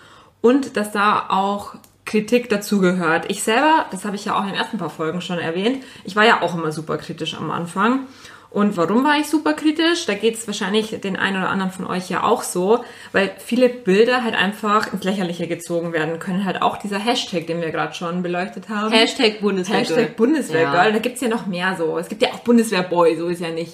[0.41, 3.29] und dass da auch Kritik dazugehört.
[3.29, 6.15] Ich selber, das habe ich ja auch in den ersten paar Folgen schon erwähnt, ich
[6.15, 8.07] war ja auch immer super kritisch am Anfang.
[8.51, 10.07] Und warum war ich super kritisch?
[10.07, 13.69] Da geht es wahrscheinlich den einen oder anderen von euch ja auch so, weil viele
[13.69, 16.45] Bilder halt einfach ins Lächerliche gezogen werden können.
[16.45, 18.91] Halt auch dieser Hashtag, den wir gerade schon beleuchtet haben.
[18.91, 19.77] Hashtag Bundeswehr.
[19.77, 20.85] Hashtag Bundeswehrgirl.
[20.87, 20.91] Ja.
[20.91, 21.97] Da gibt's ja noch mehr so.
[21.99, 23.73] Es gibt ja auch Bundeswehrboy, so ist ja nicht.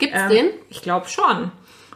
[0.00, 0.46] Gibt's Ähm, den?
[0.70, 1.52] Ich glaube schon.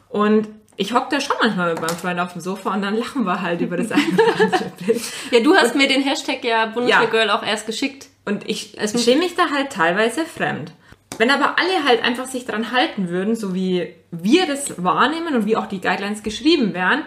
[0.08, 3.24] Und ich hock da schon manchmal mit meinem Freund auf dem Sofa und dann lachen
[3.24, 5.02] wir halt über das eine oder andere Bild.
[5.32, 8.06] Ja, du hast mir den Hashtag ja Bundeswehrgirl auch erst geschickt.
[8.24, 10.72] Und ich Es- schäme mich da halt teilweise fremd.
[11.20, 15.44] Wenn aber alle halt einfach sich dran halten würden, so wie wir das wahrnehmen und
[15.44, 17.02] wie auch die Guidelines geschrieben wären,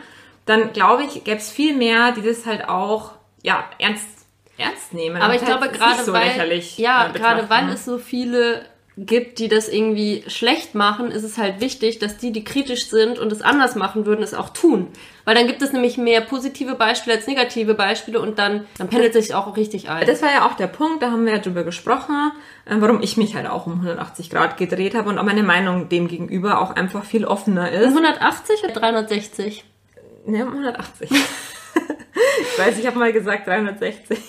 [0.45, 4.08] dann glaube ich, gäbe es viel mehr, die das halt auch ja, ernst
[4.56, 5.19] ernst nehmen.
[5.19, 8.63] Aber ich halt glaube gerade so weil, ja, äh, gerade weil es so viele
[8.97, 13.17] gibt, die das irgendwie schlecht machen, ist es halt wichtig, dass die, die kritisch sind
[13.17, 14.88] und es anders machen würden, es auch tun.
[15.25, 19.13] Weil dann gibt es nämlich mehr positive Beispiele als negative Beispiele und dann, dann pendelt
[19.13, 20.06] sich auch richtig ein.
[20.06, 22.32] Das war ja auch der Punkt, da haben wir ja drüber gesprochen,
[22.65, 25.89] äh, warum ich mich halt auch um 180 Grad gedreht habe und auch meine Meinung
[25.89, 27.88] dem gegenüber auch einfach viel offener ist.
[27.88, 29.65] 180 oder 360?
[30.25, 31.10] Ne, um 180.
[32.53, 34.19] ich weiß, ich habe mal gesagt 360.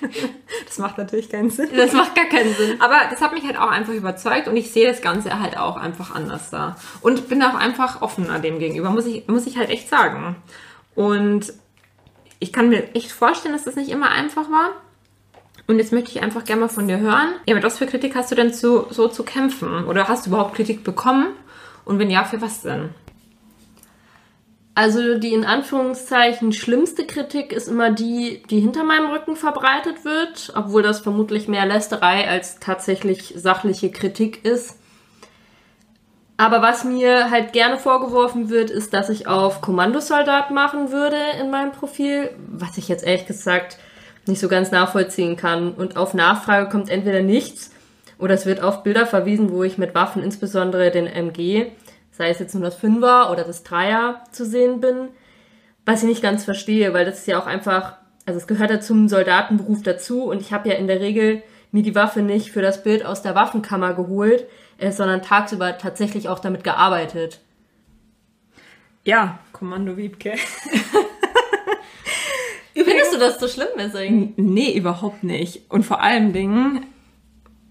[0.66, 1.68] das macht natürlich keinen Sinn.
[1.76, 2.80] Das macht gar keinen Sinn.
[2.80, 5.76] Aber das hat mich halt auch einfach überzeugt und ich sehe das Ganze halt auch
[5.76, 6.76] einfach anders da.
[7.00, 10.36] Und bin auch einfach offener dem gegenüber, muss ich, muss ich halt echt sagen.
[10.94, 11.52] Und
[12.38, 14.70] ich kann mir echt vorstellen, dass das nicht immer einfach war.
[15.66, 17.34] Und jetzt möchte ich einfach gerne mal von dir hören.
[17.46, 19.86] Ja, mit was für Kritik hast du denn zu, so zu kämpfen?
[19.86, 21.28] Oder hast du überhaupt Kritik bekommen?
[21.84, 22.90] Und wenn ja, für was denn?
[24.74, 30.52] Also die in Anführungszeichen schlimmste Kritik ist immer die, die hinter meinem Rücken verbreitet wird,
[30.56, 34.78] obwohl das vermutlich mehr Lästerei als tatsächlich sachliche Kritik ist.
[36.36, 41.50] Aber was mir halt gerne vorgeworfen wird, ist, dass ich auf Kommandosoldat machen würde in
[41.50, 43.78] meinem Profil, was ich jetzt ehrlich gesagt
[44.26, 45.72] nicht so ganz nachvollziehen kann.
[45.74, 47.70] Und auf Nachfrage kommt entweder nichts
[48.18, 51.66] oder es wird auf Bilder verwiesen, wo ich mit Waffen, insbesondere den MG,
[52.16, 55.08] sei es jetzt nur das Fünfer oder das Dreier zu sehen bin,
[55.84, 58.80] was ich nicht ganz verstehe, weil das ist ja auch einfach, also es gehört ja
[58.80, 62.62] zum Soldatenberuf dazu und ich habe ja in der Regel mir die Waffe nicht für
[62.62, 64.46] das Bild aus der Waffenkammer geholt,
[64.78, 67.40] äh, sondern tagsüber tatsächlich auch damit gearbeitet.
[69.02, 70.34] Ja, Kommando Wiebke.
[72.74, 74.34] Findest du das so schlimm, Messing?
[74.36, 75.68] Nee, überhaupt nicht.
[75.68, 76.86] Und vor allen Dingen,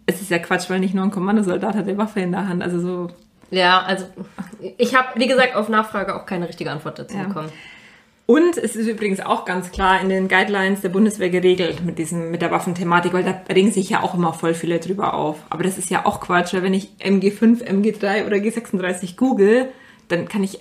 [0.06, 2.62] es ist ja Quatsch, weil nicht nur ein Kommandosoldat hat die Waffe in der Hand.
[2.62, 3.10] Also so
[3.54, 4.06] Ja, also
[4.78, 7.24] ich habe, wie gesagt, auf Nachfrage auch keine richtige Antwort dazu Ja.
[7.26, 7.50] bekommen.
[8.26, 12.32] Und es ist übrigens auch ganz klar in den Guidelines der Bundeswehr geregelt mit diesem,
[12.32, 15.40] mit der Waffenthematik, weil da regen sich ja auch immer voll viele drüber auf.
[15.50, 19.68] Aber das ist ja auch Quatsch, weil wenn ich MG5, MG3 oder G36 google,
[20.08, 20.60] dann kann ich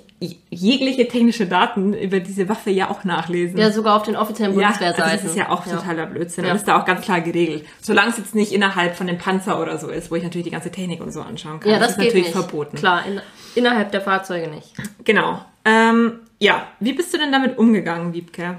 [0.51, 3.59] jegliche technische Daten über diese Waffe ja auch nachlesen.
[3.59, 5.03] Ja, sogar auf den offiziellen Ja, Bundeswehrseiten.
[5.03, 6.45] also das ist ja auch totaler Blödsinn.
[6.45, 6.53] Ja.
[6.53, 7.65] Das ist da auch ganz klar geregelt.
[7.81, 10.51] Solange es jetzt nicht innerhalb von dem Panzer oder so ist, wo ich natürlich die
[10.53, 11.71] ganze Technik und so anschauen kann.
[11.73, 12.37] Ja, das, ist geht natürlich nicht.
[12.37, 12.77] verboten.
[12.77, 13.21] Klar, in,
[13.55, 14.73] innerhalb der Fahrzeuge nicht.
[15.05, 15.45] Genau.
[15.65, 18.57] Ähm, ja, wie bist du denn damit umgegangen, Wiebke?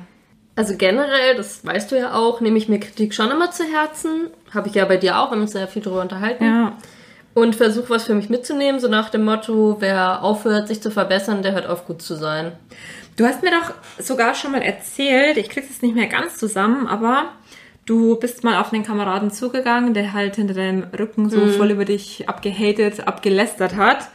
[0.55, 4.27] Also generell, das weißt du ja auch, nehme ich mir Kritik schon immer zu Herzen.
[4.53, 6.45] Habe ich ja bei dir auch, wir haben uns ja viel darüber unterhalten.
[6.45, 6.77] Ja.
[7.33, 11.41] Und versuche was für mich mitzunehmen, so nach dem Motto, wer aufhört, sich zu verbessern,
[11.41, 12.51] der hört auf, gut zu sein.
[13.15, 16.87] Du hast mir doch sogar schon mal erzählt, ich krieg's jetzt nicht mehr ganz zusammen,
[16.87, 17.29] aber
[17.85, 21.85] du bist mal auf einen Kameraden zugegangen, der halt hinter deinem Rücken so voll über
[21.85, 24.09] dich abgehatet, abgelästert hat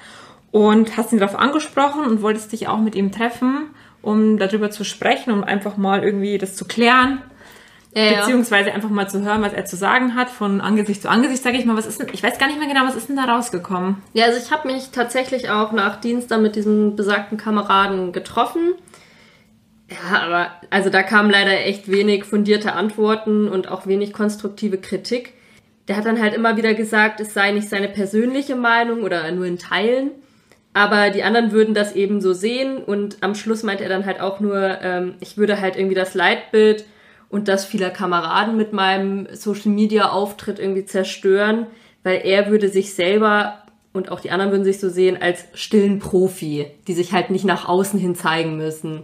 [0.50, 3.70] und hast ihn darauf angesprochen und wolltest dich auch mit ihm treffen,
[4.02, 7.22] um darüber zu sprechen, um einfach mal irgendwie das zu klären.
[7.94, 8.20] Ja.
[8.20, 11.56] Beziehungsweise einfach mal zu hören, was er zu sagen hat, von Angesicht zu Angesicht, sage
[11.56, 13.24] ich mal, was ist denn, ich weiß gar nicht mehr genau, was ist denn da
[13.24, 14.02] rausgekommen?
[14.12, 18.74] Ja, also ich habe mich tatsächlich auch nach Dienst dann mit diesem besagten Kameraden getroffen.
[19.90, 25.32] Ja, aber also da kamen leider echt wenig fundierte Antworten und auch wenig konstruktive Kritik.
[25.88, 29.46] Der hat dann halt immer wieder gesagt, es sei nicht seine persönliche Meinung oder nur
[29.46, 30.10] in Teilen.
[30.74, 34.20] Aber die anderen würden das eben so sehen und am Schluss meint er dann halt
[34.20, 36.84] auch nur, ähm, ich würde halt irgendwie das Leitbild
[37.28, 41.66] und das vieler Kameraden mit meinem Social Media Auftritt irgendwie zerstören,
[42.02, 43.62] weil er würde sich selber
[43.92, 47.44] und auch die anderen würden sich so sehen als stillen Profi, die sich halt nicht
[47.44, 49.02] nach außen hin zeigen müssen.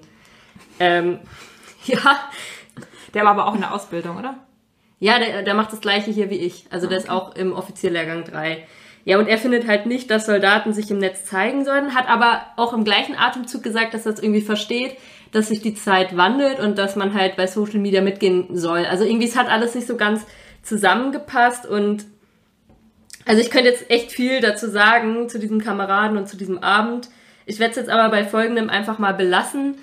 [0.78, 1.18] Ähm,
[1.84, 2.18] ja,
[3.12, 4.36] Der war aber auch in der Ausbildung, oder?
[5.00, 6.64] ja, der, der macht das gleiche hier wie ich.
[6.70, 8.66] Also der ist auch im Offizierlehrgang 3.
[9.04, 12.40] Ja, und er findet halt nicht, dass Soldaten sich im Netz zeigen sollen, hat aber
[12.56, 14.96] auch im gleichen Atemzug gesagt, dass er es irgendwie versteht,
[15.34, 18.86] dass sich die Zeit wandelt und dass man halt bei Social Media mitgehen soll.
[18.86, 20.24] Also irgendwie, es hat alles nicht so ganz
[20.62, 22.06] zusammengepasst und
[23.26, 27.08] also ich könnte jetzt echt viel dazu sagen, zu diesem Kameraden und zu diesem Abend.
[27.46, 29.76] Ich werde es jetzt aber bei folgendem einfach mal belassen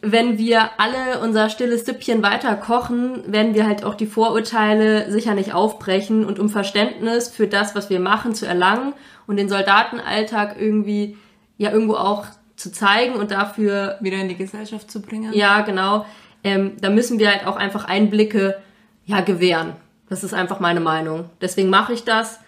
[0.00, 5.34] wenn wir alle unser stilles Süppchen weiter kochen, werden wir halt auch die Vorurteile sicher
[5.34, 8.92] nicht aufbrechen und um Verständnis für das, was wir machen, zu erlangen
[9.26, 11.16] und den Soldatenalltag irgendwie
[11.56, 12.26] ja irgendwo auch
[12.58, 15.32] zu zeigen und dafür Wieder in die Gesellschaft zu bringen.
[15.32, 16.04] ja genau,
[16.44, 18.58] ähm, da müssen wir halt auch einfach Einblicke
[19.06, 19.72] ja gewähren.
[20.08, 21.30] Das ist einfach meine Meinung.
[21.40, 22.40] Deswegen mache ich das.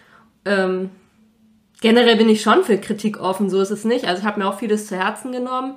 [0.45, 0.89] Ähm,
[1.81, 4.05] generell bin ich schon für Kritik offen, so ist es nicht.
[4.05, 5.75] Also ich habe mir auch vieles zu Herzen genommen.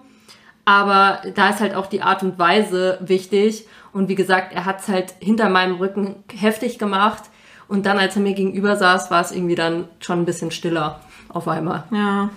[0.64, 3.66] Aber da ist halt auch die Art und Weise wichtig.
[3.92, 7.24] Und wie gesagt, er hat es halt hinter meinem Rücken heftig gemacht.
[7.68, 11.00] Und dann, als er mir gegenüber saß, war es irgendwie dann schon ein bisschen stiller
[11.28, 11.84] auf einmal.
[11.90, 12.30] Ja,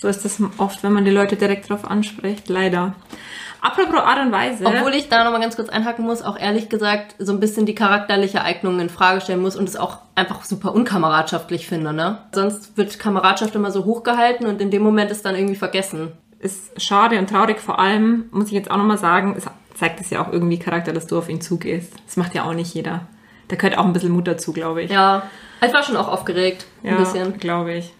[0.00, 2.94] so ist das oft, wenn man die Leute direkt drauf anspricht, leider.
[3.60, 4.64] Apropos Art und Weise.
[4.64, 7.74] Obwohl ich da nochmal ganz kurz einhaken muss, auch ehrlich gesagt so ein bisschen die
[7.74, 12.18] charakterliche Eignung in Frage stellen muss und es auch einfach super unkameradschaftlich finde, ne?
[12.32, 16.12] Sonst wird Kameradschaft immer so hochgehalten und in dem Moment ist dann irgendwie vergessen.
[16.38, 17.58] ist schade und traurig.
[17.58, 20.92] Vor allem muss ich jetzt auch nochmal sagen, es zeigt es ja auch irgendwie Charakter,
[20.92, 21.92] dass du auf ihn zugehst.
[22.06, 23.06] Das macht ja auch nicht jeder.
[23.48, 24.90] Da gehört auch ein bisschen Mut dazu, glaube ich.
[24.92, 25.24] Ja,
[25.66, 26.66] ich war schon auch aufgeregt.
[26.84, 27.38] Ein Ja, bisschen.
[27.38, 27.92] glaube ich.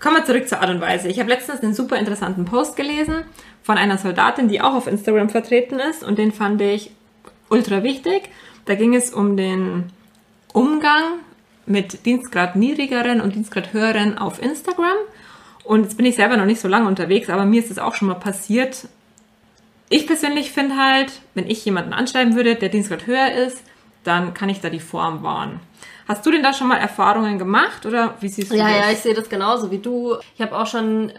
[0.00, 1.08] Kommen wir zurück zur Art und Weise.
[1.08, 3.24] Ich habe letztens einen super interessanten Post gelesen
[3.62, 6.92] von einer Soldatin, die auch auf Instagram vertreten ist und den fand ich
[7.48, 8.28] ultra wichtig.
[8.66, 9.90] Da ging es um den
[10.52, 11.20] Umgang
[11.66, 14.96] mit Dienstgrad niedrigeren und Dienstgrad höheren auf Instagram.
[15.64, 17.94] Und jetzt bin ich selber noch nicht so lange unterwegs, aber mir ist es auch
[17.94, 18.88] schon mal passiert.
[19.88, 23.62] Ich persönlich finde halt, wenn ich jemanden anschreiben würde, der Dienstgrad höher ist,
[24.04, 25.60] dann kann ich da die Form wahren.
[26.08, 28.86] Hast du denn da schon mal Erfahrungen gemacht oder wie siehst du Ja, das?
[28.86, 30.16] ja, ich sehe das genauso wie du.
[30.34, 31.12] Ich habe auch schon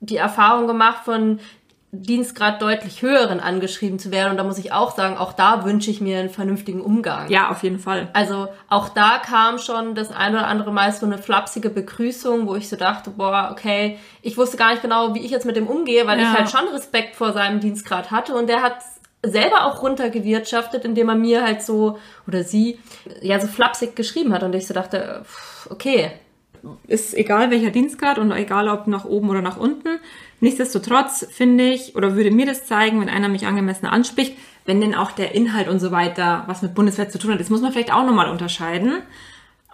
[0.00, 1.40] die Erfahrung gemacht, von
[1.96, 4.32] Dienstgrad deutlich höheren angeschrieben zu werden.
[4.32, 7.30] Und da muss ich auch sagen, auch da wünsche ich mir einen vernünftigen Umgang.
[7.30, 8.08] ja, auf jeden Fall.
[8.14, 12.56] Also auch da kam schon das ein oder andere Mal so eine flapsige Begrüßung, wo
[12.56, 15.68] ich so dachte, boah, okay, ich wusste gar nicht genau, wie ich jetzt mit dem
[15.68, 16.32] umgehe, weil Ja.
[16.32, 18.78] ich halt schon Respekt vor seinem Dienstgrad hatte und der hat
[19.24, 22.78] selber auch runtergewirtschaftet, indem er mir halt so, oder sie,
[23.20, 25.24] ja, so flapsig geschrieben hat und ich so dachte,
[25.70, 26.10] okay,
[26.86, 29.98] Ist egal welcher Dienstgrad und egal ob nach oben oder nach unten.
[30.40, 34.94] Nichtsdestotrotz finde ich oder würde mir das zeigen, wenn einer mich angemessen anspricht, wenn denn
[34.94, 37.40] auch der Inhalt und so weiter was mit Bundeswehr zu tun hat.
[37.40, 39.02] Das muss man vielleicht auch nochmal unterscheiden.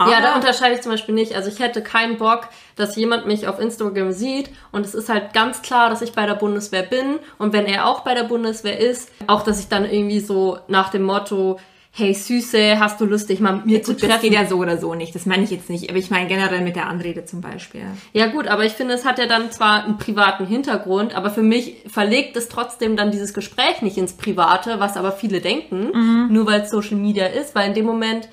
[0.01, 1.35] Aber Ja, da unterscheide ich zum Beispiel nicht.
[1.35, 5.35] Also ich hätte keinen Bock, dass jemand mich auf Instagram sieht und es ist halt
[5.35, 8.79] ganz klar, dass ich bei der Bundeswehr bin und wenn er auch bei der Bundeswehr
[8.81, 11.59] ist, auch dass ich dann irgendwie so nach dem Motto,
[11.93, 14.23] hey Süße, hast du Lust, dich mal mit mir zu Gut, das treffen?
[14.23, 15.13] geht ja so oder so nicht.
[15.15, 15.91] Das meine ich jetzt nicht.
[15.91, 17.83] Aber ich meine generell mit der Anrede zum Beispiel.
[18.13, 21.43] Ja gut, aber ich finde, es hat ja dann zwar einen privaten Hintergrund, aber für
[21.43, 26.47] mich verlegt es trotzdem dann dieses Gespräch nicht ins Private, was aber viele denken, nur
[26.47, 28.29] weil es Social Media ist, weil in dem Moment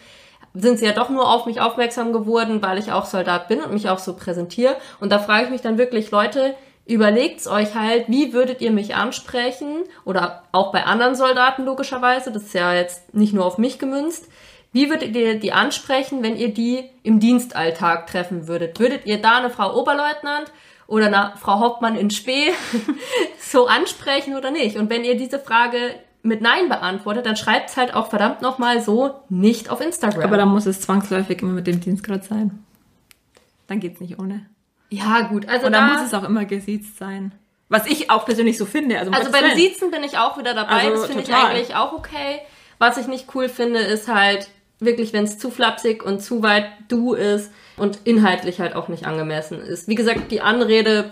[0.53, 3.73] sind sie ja doch nur auf mich aufmerksam geworden, weil ich auch Soldat bin und
[3.73, 4.75] mich auch so präsentiere.
[4.99, 6.55] Und da frage ich mich dann wirklich, Leute,
[6.85, 9.83] überlegt's euch halt, wie würdet ihr mich ansprechen?
[10.05, 14.27] Oder auch bei anderen Soldaten logischerweise, das ist ja jetzt nicht nur auf mich gemünzt.
[14.71, 18.79] Wie würdet ihr die ansprechen, wenn ihr die im Dienstalltag treffen würdet?
[18.79, 20.51] Würdet ihr da eine Frau Oberleutnant
[20.87, 22.51] oder eine Frau Hauptmann in Spee
[23.39, 24.77] so ansprechen oder nicht?
[24.77, 25.95] Und wenn ihr diese Frage
[26.27, 30.23] mit Nein beantwortet, dann schreibt's halt auch verdammt nochmal so nicht auf Instagram.
[30.23, 32.63] Aber dann muss es zwangsläufig immer mit dem Dienstgrad sein.
[33.67, 34.45] Dann geht's nicht ohne.
[34.89, 37.31] ja, gut, also Und da, dann muss es auch immer gesiezt sein.
[37.69, 38.97] Was ich auch persönlich so finde.
[38.97, 39.57] Also, also beim Willen.
[39.57, 40.85] Siezen bin ich auch wieder dabei.
[40.85, 42.39] Also das finde ich eigentlich auch okay.
[42.77, 44.47] Was ich nicht cool finde, ist halt
[44.79, 49.05] wirklich, wenn es zu flapsig und zu weit du ist und inhaltlich halt auch nicht
[49.05, 49.87] angemessen ist.
[49.87, 51.11] Wie gesagt, die Anrede,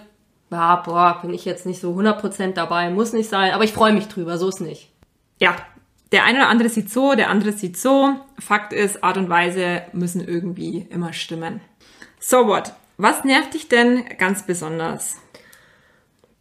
[0.52, 3.94] ja, boah, bin ich jetzt nicht so 100% dabei, muss nicht sein, aber ich freue
[3.94, 4.92] mich drüber, so ist nicht.
[5.40, 5.56] Ja,
[6.12, 8.16] der eine oder andere sieht so, der andere sieht so.
[8.40, 11.62] Fakt ist, Art und Weise müssen irgendwie immer stimmen.
[12.20, 12.74] So what?
[12.98, 15.18] Was nervt dich denn ganz besonders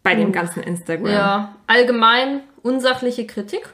[0.02, 1.11] bei dem ganzen Instagram?
[1.12, 3.68] Ja, allgemein unsachliche Kritik,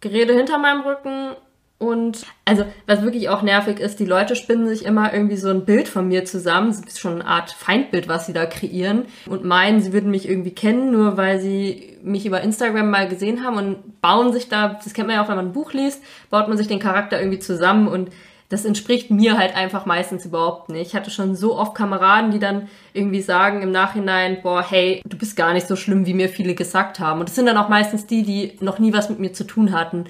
[0.00, 1.36] Gerede hinter meinem Rücken
[1.82, 5.64] und also was wirklich auch nervig ist, die Leute spinnen sich immer irgendwie so ein
[5.64, 9.44] Bild von mir zusammen, das ist schon eine Art Feindbild, was sie da kreieren und
[9.44, 13.56] meinen, sie würden mich irgendwie kennen, nur weil sie mich über Instagram mal gesehen haben
[13.56, 16.46] und bauen sich da, das kennt man ja auch, wenn man ein Buch liest, baut
[16.46, 18.10] man sich den Charakter irgendwie zusammen und
[18.48, 20.88] das entspricht mir halt einfach meistens überhaupt nicht.
[20.88, 25.16] Ich hatte schon so oft Kameraden, die dann irgendwie sagen im Nachhinein, boah, hey, du
[25.16, 27.20] bist gar nicht so schlimm, wie mir viele gesagt haben.
[27.20, 29.72] Und das sind dann auch meistens die, die noch nie was mit mir zu tun
[29.72, 30.04] hatten.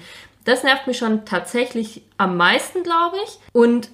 [0.45, 3.39] Das nervt mich schon tatsächlich am meisten, glaube ich.
[3.53, 3.89] Und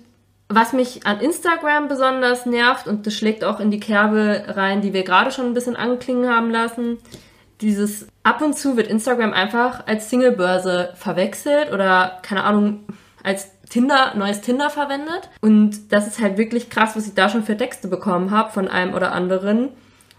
[0.48, 4.94] was mich an Instagram besonders nervt, und das schlägt auch in die Kerbe rein, die
[4.94, 6.98] wir gerade schon ein bisschen anklingen haben lassen,
[7.62, 12.86] dieses ab und zu wird Instagram einfach als Singlebörse verwechselt oder keine Ahnung,
[13.22, 15.30] als Tinder, neues Tinder verwendet.
[15.42, 18.68] Und das ist halt wirklich krass, was ich da schon für Texte bekommen habe von
[18.68, 19.70] einem oder anderen.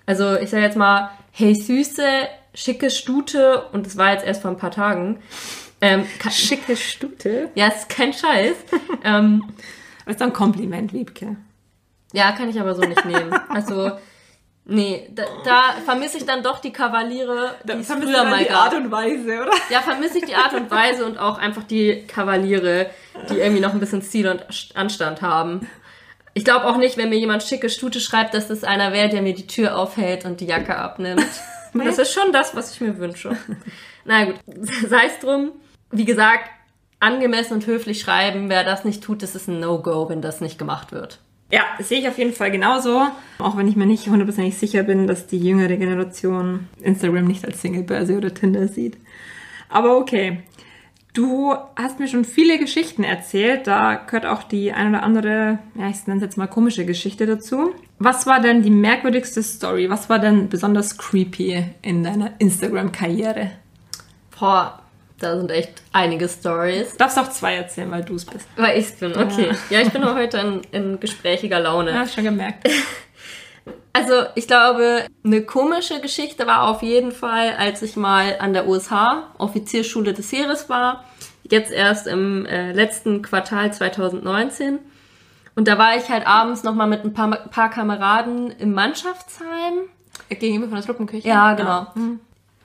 [0.06, 2.06] Also ich sage jetzt mal, hey Süße,
[2.54, 5.20] schicke Stute, und das war jetzt erst vor ein paar Tagen.
[5.80, 7.50] Ähm, ka- Schicke Stute.
[7.54, 8.54] ja, ist kein Scheiß.
[9.04, 9.44] ähm,
[10.06, 11.36] Das ist doch ein Kompliment, Liebke.
[12.12, 13.32] ja, kann ich aber so nicht nehmen.
[13.48, 13.92] Also,
[14.64, 18.46] nee, da, da vermisse ich dann doch die Kavaliere, die es vermisst früher mal die
[18.46, 18.64] gab.
[18.66, 19.52] Art und Weise, oder?
[19.68, 22.90] Ja, vermisse ich die Art und Weise und auch einfach die Kavaliere,
[23.28, 25.68] die irgendwie noch ein bisschen Stil und Anstand haben.
[26.34, 29.22] Ich glaube auch nicht, wenn mir jemand schicke Stute schreibt, dass das einer wäre, der
[29.22, 31.24] mir die Tür aufhält und die Jacke abnimmt.
[31.72, 33.36] Das ist schon das, was ich mir wünsche.
[34.04, 34.34] Na gut,
[34.88, 35.52] sei es drum.
[35.90, 36.50] Wie gesagt,
[37.00, 40.58] angemessen und höflich schreiben, wer das nicht tut, das ist ein No-Go, wenn das nicht
[40.58, 41.18] gemacht wird.
[41.50, 43.08] Ja, das sehe ich auf jeden Fall genauso.
[43.38, 47.60] Auch wenn ich mir nicht hundertprozentig sicher bin, dass die jüngere Generation Instagram nicht als
[47.60, 48.98] Singlebörse oder Tinder sieht.
[49.68, 50.42] Aber okay.
[51.12, 53.66] Du hast mir schon viele Geschichten erzählt.
[53.66, 57.26] Da gehört auch die ein oder andere, ja, ich nenne es jetzt mal komische Geschichte
[57.26, 57.74] dazu.
[57.98, 59.90] Was war denn die merkwürdigste Story?
[59.90, 63.50] Was war denn besonders creepy in deiner Instagram-Karriere?
[64.38, 64.79] Boah,
[65.20, 66.96] da sind echt einige Stories.
[66.96, 68.48] Darfst auch zwei erzählen, weil du es bist.
[68.56, 69.50] Weil ich bin, okay.
[69.68, 71.92] Ja, ich bin auch heute in, in gesprächiger Laune.
[71.92, 72.68] Ja, schon gemerkt.
[73.92, 78.68] Also, ich glaube, eine komische Geschichte war auf jeden Fall, als ich mal an der
[78.68, 78.92] USH,
[79.36, 81.04] Offizierschule des Heeres war.
[81.42, 84.78] Jetzt erst im äh, letzten Quartal 2019.
[85.56, 89.88] Und da war ich halt abends nochmal mit ein paar, paar Kameraden im Mannschaftsheim.
[90.28, 91.26] Gegenüber von der Truppenküche?
[91.26, 91.68] Ja, genau.
[91.68, 91.92] Ja.
[91.96, 92.20] Mhm.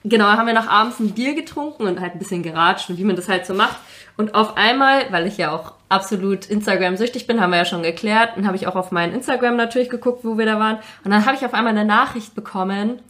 [0.08, 3.04] Genau, haben wir nach abends ein Bier getrunken und halt ein bisschen geratscht und wie
[3.04, 3.76] man das halt so macht.
[4.16, 8.36] Und auf einmal, weil ich ja auch absolut Instagram-süchtig bin, haben wir ja schon geklärt,
[8.36, 10.78] und habe ich auch auf meinen Instagram natürlich geguckt, wo wir da waren.
[11.04, 13.00] Und dann habe ich auf einmal eine Nachricht bekommen,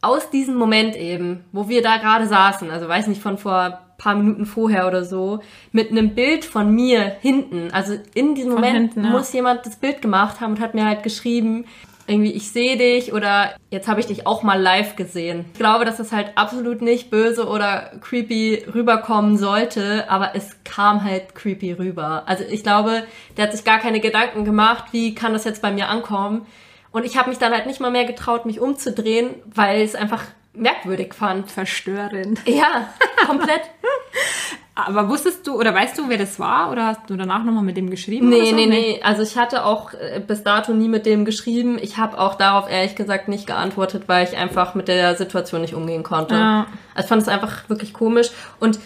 [0.00, 4.14] aus diesem Moment eben, wo wir da gerade saßen, also weiß nicht, von vor paar
[4.14, 5.40] Minuten vorher oder so,
[5.72, 7.70] mit einem Bild von mir hinten.
[7.72, 9.10] Also in diesem von Moment hinten, ja.
[9.10, 11.64] muss jemand das Bild gemacht haben und hat mir halt geschrieben,
[12.06, 15.46] irgendwie ich sehe dich oder jetzt habe ich dich auch mal live gesehen.
[15.52, 21.04] Ich glaube, dass das halt absolut nicht böse oder creepy rüberkommen sollte, aber es kam
[21.04, 22.24] halt creepy rüber.
[22.26, 23.04] Also ich glaube,
[23.36, 26.46] der hat sich gar keine Gedanken gemacht, wie kann das jetzt bei mir ankommen.
[26.92, 30.22] Und ich habe mich dann halt nicht mal mehr getraut, mich umzudrehen, weil es einfach
[30.54, 31.50] merkwürdig fand.
[31.50, 32.40] Verstörend.
[32.46, 32.88] Ja,
[33.26, 33.62] komplett.
[34.78, 36.70] Aber wusstest du oder weißt du, wer das war?
[36.70, 38.28] Oder hast du danach nochmal mit dem geschrieben?
[38.28, 38.56] Nee, so?
[38.56, 39.00] nee, nee.
[39.02, 41.78] Also ich hatte auch äh, bis dato nie mit dem geschrieben.
[41.80, 45.74] Ich habe auch darauf ehrlich gesagt nicht geantwortet, weil ich einfach mit der Situation nicht
[45.74, 46.34] umgehen konnte.
[46.34, 46.66] Ja.
[46.94, 48.28] Also ich fand es einfach wirklich komisch.
[48.60, 48.78] Und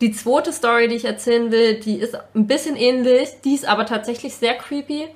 [0.00, 3.28] die zweite Story, die ich erzählen will, die ist ein bisschen ähnlich.
[3.44, 5.08] Die ist aber tatsächlich sehr creepy.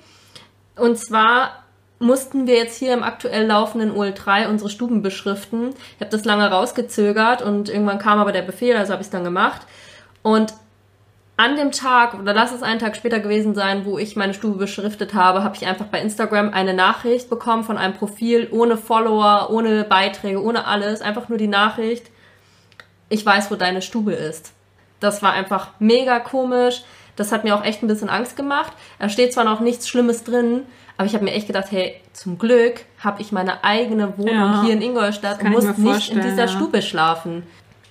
[0.75, 1.63] Und zwar
[2.01, 5.71] mussten wir jetzt hier im aktuell laufenden OL3 unsere Stuben beschriften.
[5.95, 9.11] Ich habe das lange rausgezögert und irgendwann kam aber der Befehl, also habe ich es
[9.11, 9.63] dann gemacht.
[10.27, 10.55] Und
[11.37, 14.59] an dem Tag, oder lass es einen Tag später gewesen sein, wo ich meine Stube
[14.59, 19.51] beschriftet habe, habe ich einfach bei Instagram eine Nachricht bekommen von einem Profil ohne Follower,
[19.53, 21.01] ohne Beiträge, ohne alles.
[21.01, 22.11] Einfach nur die Nachricht,
[23.09, 24.53] ich weiß, wo deine Stube ist.
[24.99, 26.83] Das war einfach mega komisch.
[27.15, 28.73] Das hat mir auch echt ein bisschen Angst gemacht.
[28.99, 30.63] Da steht zwar noch nichts Schlimmes drin,
[30.97, 34.63] aber ich habe mir echt gedacht, hey, zum Glück habe ich meine eigene Wohnung ja,
[34.65, 36.49] hier in Ingolstadt und muss nicht in dieser ja.
[36.49, 37.45] Stube schlafen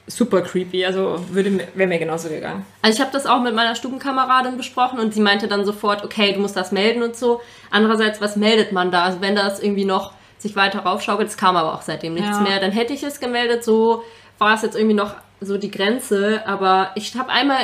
[0.08, 0.86] super creepy.
[0.86, 2.66] Also würde wäre mir genauso gegangen.
[2.82, 6.34] Also ich habe das auch mit meiner Stubenkameradin besprochen und sie meinte dann sofort, okay,
[6.34, 7.42] du musst das melden und so.
[7.72, 9.04] Andererseits, was meldet man da?
[9.04, 12.42] Also wenn das irgendwie noch sich weiter raufschaukelt, es kam aber auch seitdem nichts ja.
[12.42, 13.64] mehr, dann hätte ich es gemeldet.
[13.64, 14.04] So
[14.38, 16.44] war es jetzt irgendwie noch so die Grenze.
[16.46, 17.60] Aber ich habe einmal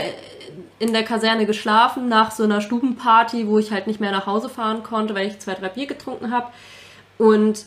[0.80, 4.50] in der Kaserne geschlafen nach so einer Stubenparty, wo ich halt nicht mehr nach Hause
[4.50, 6.48] fahren konnte, weil ich zwei, drei Bier getrunken habe.
[7.20, 7.66] Und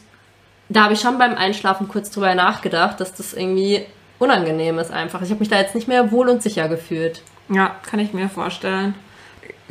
[0.68, 3.86] da habe ich schon beim Einschlafen kurz drüber nachgedacht, dass das irgendwie
[4.18, 5.22] unangenehm ist einfach.
[5.22, 7.22] Ich habe mich da jetzt nicht mehr wohl und sicher gefühlt.
[7.48, 8.94] Ja, kann ich mir vorstellen.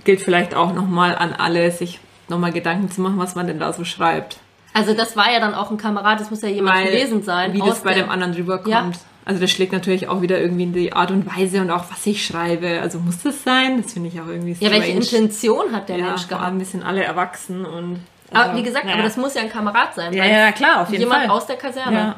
[0.03, 3.73] Gilt vielleicht auch nochmal an alle, sich nochmal Gedanken zu machen, was man denn da
[3.73, 4.37] so schreibt.
[4.73, 7.53] Also das war ja dann auch ein Kamerad, das muss ja jemand Weil, gewesen sein.
[7.53, 8.95] Wie das bei dem anderen rüberkommt.
[8.95, 9.01] Ja.
[9.25, 12.05] Also das schlägt natürlich auch wieder irgendwie in die Art und Weise und auch was
[12.05, 12.81] ich schreibe.
[12.81, 13.81] Also muss das sein?
[13.81, 14.73] Das finde ich auch irgendwie strange.
[14.73, 16.45] Ja, welche Intention hat der ja, Mensch gehabt?
[16.45, 17.99] ein bisschen alle erwachsen und...
[18.31, 18.93] Also, aber wie gesagt, ja.
[18.93, 20.11] aber das muss ja ein Kamerad sein.
[20.11, 21.23] Ja, ja, klar, auf jeden jemand Fall.
[21.25, 22.15] Jemand aus der Kaserne.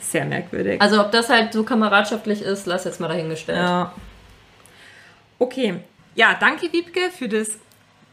[0.00, 0.80] Sehr merkwürdig.
[0.80, 3.58] Also ob das halt so kameradschaftlich ist, lass jetzt mal dahingestellt.
[3.58, 3.92] Ja.
[5.38, 5.80] Okay.
[6.14, 7.58] Ja, danke Wiebke für das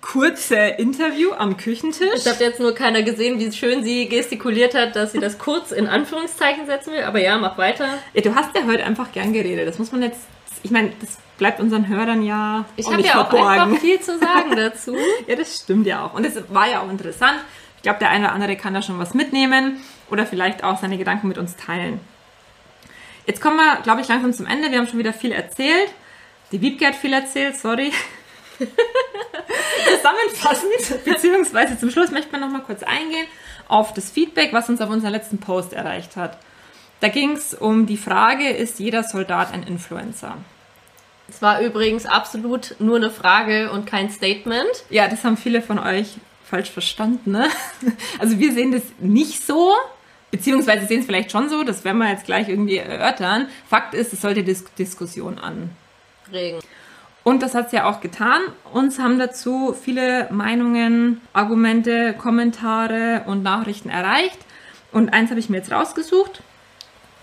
[0.04, 2.10] kurze Interview am Küchentisch.
[2.18, 5.72] Ich habe jetzt nur keiner gesehen, wie schön sie gestikuliert hat, dass sie das kurz
[5.72, 7.04] in Anführungszeichen setzen will.
[7.04, 7.98] Aber ja, mach weiter.
[8.14, 9.68] Ja, du hast ja heute einfach gern geredet.
[9.68, 10.20] Das muss man jetzt.
[10.62, 12.66] Ich meine, das bleibt unseren Hörern ja.
[12.76, 13.46] Ich habe ja verborgen.
[13.46, 14.96] auch einfach viel zu sagen dazu.
[15.28, 16.14] ja, das stimmt ja auch.
[16.14, 17.40] Und es war ja auch interessant.
[17.78, 20.98] Ich glaube, der eine oder andere kann da schon was mitnehmen oder vielleicht auch seine
[20.98, 22.00] Gedanken mit uns teilen.
[23.26, 24.70] Jetzt kommen wir, glaube ich, langsam zum Ende.
[24.72, 25.90] Wir haben schon wieder viel erzählt.
[26.52, 27.92] Die Wiebke hat viel erzählt, sorry.
[29.86, 33.28] Zusammenfassend, beziehungsweise zum Schluss möchte man noch mal kurz eingehen
[33.68, 36.38] auf das Feedback, was uns auf unserem letzten Post erreicht hat.
[37.00, 40.38] Da ging es um die Frage, ist jeder Soldat ein Influencer?
[41.28, 44.84] Es war übrigens absolut nur eine Frage und kein Statement.
[44.90, 47.32] Ja, das haben viele von euch falsch verstanden.
[47.32, 47.48] Ne?
[48.20, 49.74] Also wir sehen das nicht so,
[50.32, 53.48] beziehungsweise sehen es vielleicht schon so, das werden wir jetzt gleich irgendwie erörtern.
[53.68, 56.60] Fakt ist, es sollte Dis Diskussion anregen.
[57.24, 58.42] Und das hat es ja auch getan.
[58.74, 64.40] Uns haben dazu viele Meinungen, Argumente, Kommentare und Nachrichten erreicht.
[64.92, 66.44] Und eins habe ich mir jetzt rausgesucht,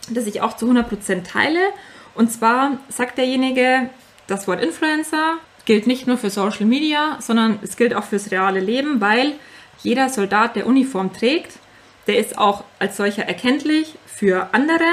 [0.08, 1.60] das ich auch zu 100% teile.
[2.14, 3.90] Und zwar sagt derjenige,
[4.26, 5.34] das Wort Influencer
[5.64, 9.32] gilt nicht nur für Social Media, sondern es gilt auch fürs reale Leben, weil
[9.82, 11.58] jeder Soldat, der Uniform trägt,
[12.06, 14.84] der ist auch als solcher erkenntlich für andere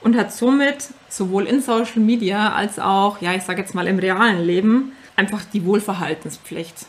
[0.00, 3.98] und hat somit sowohl in Social Media als auch, ja, ich sage jetzt mal im
[3.98, 6.86] realen Leben, einfach die Wohlverhaltenspflicht.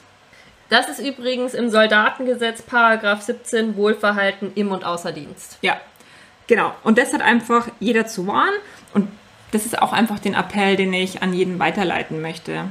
[0.70, 5.58] Das ist übrigens im Soldatengesetz Paragraph 17 Wohlverhalten im und außer Dienst.
[5.62, 5.82] Ja,
[6.48, 6.74] genau.
[6.84, 8.54] Und das hat einfach jeder zu wahren
[8.94, 9.10] und
[9.52, 12.66] das ist auch einfach den Appell, den ich an jeden weiterleiten möchte.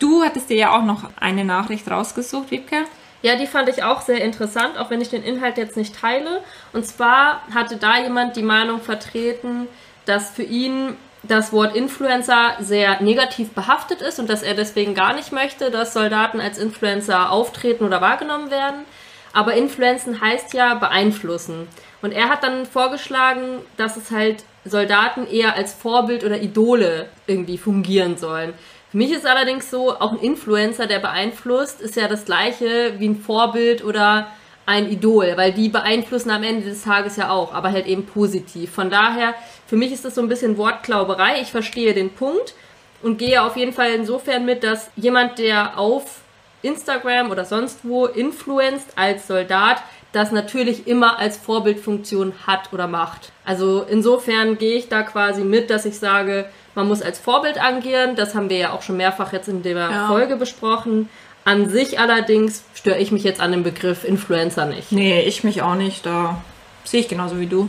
[0.00, 2.86] Du hattest dir ja auch noch eine Nachricht rausgesucht, Wiebke.
[3.22, 6.42] Ja, die fand ich auch sehr interessant, auch wenn ich den Inhalt jetzt nicht teile.
[6.72, 9.68] Und zwar hatte da jemand die Meinung vertreten,
[10.06, 15.12] dass für ihn das Wort Influencer sehr negativ behaftet ist und dass er deswegen gar
[15.12, 18.86] nicht möchte, dass Soldaten als Influencer auftreten oder wahrgenommen werden.
[19.34, 21.68] Aber Influenzen heißt ja beeinflussen.
[22.00, 27.58] Und er hat dann vorgeschlagen, dass es halt Soldaten eher als Vorbild oder Idole irgendwie
[27.58, 28.54] fungieren sollen.
[28.90, 33.08] Für mich ist allerdings so, auch ein Influencer, der beeinflusst, ist ja das gleiche wie
[33.08, 34.26] ein Vorbild oder
[34.66, 38.72] ein Idol, weil die beeinflussen am Ende des Tages ja auch, aber halt eben positiv.
[38.72, 39.34] Von daher,
[39.66, 41.40] für mich ist das so ein bisschen Wortklauberei.
[41.40, 42.54] Ich verstehe den Punkt
[43.02, 46.20] und gehe auf jeden Fall insofern mit, dass jemand, der auf
[46.62, 49.82] Instagram oder sonst wo influenzt als Soldat,
[50.12, 53.30] das natürlich immer als Vorbildfunktion hat oder macht.
[53.44, 58.16] Also insofern gehe ich da quasi mit, dass ich sage, man muss als Vorbild agieren.
[58.16, 60.06] Das haben wir ja auch schon mehrfach jetzt in der ja.
[60.08, 61.08] Folge besprochen.
[61.44, 64.92] An sich allerdings störe ich mich jetzt an dem Begriff Influencer nicht.
[64.92, 66.04] Nee, ich mich auch nicht.
[66.04, 66.40] Da
[66.84, 67.68] sehe ich genauso wie du.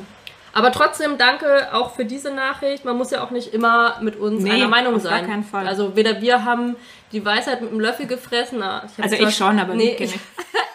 [0.54, 2.84] Aber trotzdem danke auch für diese Nachricht.
[2.84, 5.22] Man muss ja auch nicht immer mit uns nee, einer Meinung auf sein.
[5.22, 5.68] Gar keinen Fall.
[5.68, 6.76] Also weder wir haben
[7.14, 8.62] die Weisheit mit dem Löffel gefressen.
[8.98, 10.02] Ich also ich schon, aber nee, nicht.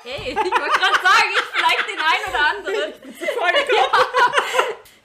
[0.04, 2.92] Ey, ich wollte gerade sagen, ich vielleicht den einen oder anderen.
[3.76, 3.98] ja.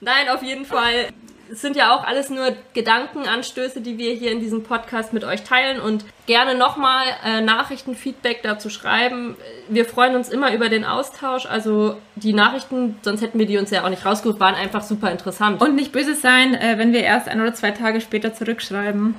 [0.00, 1.08] Nein, auf jeden Fall
[1.50, 5.42] es sind ja auch alles nur Gedankenanstöße, die wir hier in diesem Podcast mit euch
[5.42, 9.36] teilen und gerne nochmal äh, Nachrichten, Feedback dazu schreiben.
[9.68, 11.46] Wir freuen uns immer über den Austausch.
[11.46, 15.10] Also die Nachrichten, sonst hätten wir die uns ja auch nicht rausgesucht, waren einfach super
[15.10, 15.60] interessant.
[15.60, 19.14] Und nicht böse sein, äh, wenn wir erst ein oder zwei Tage später zurückschreiben.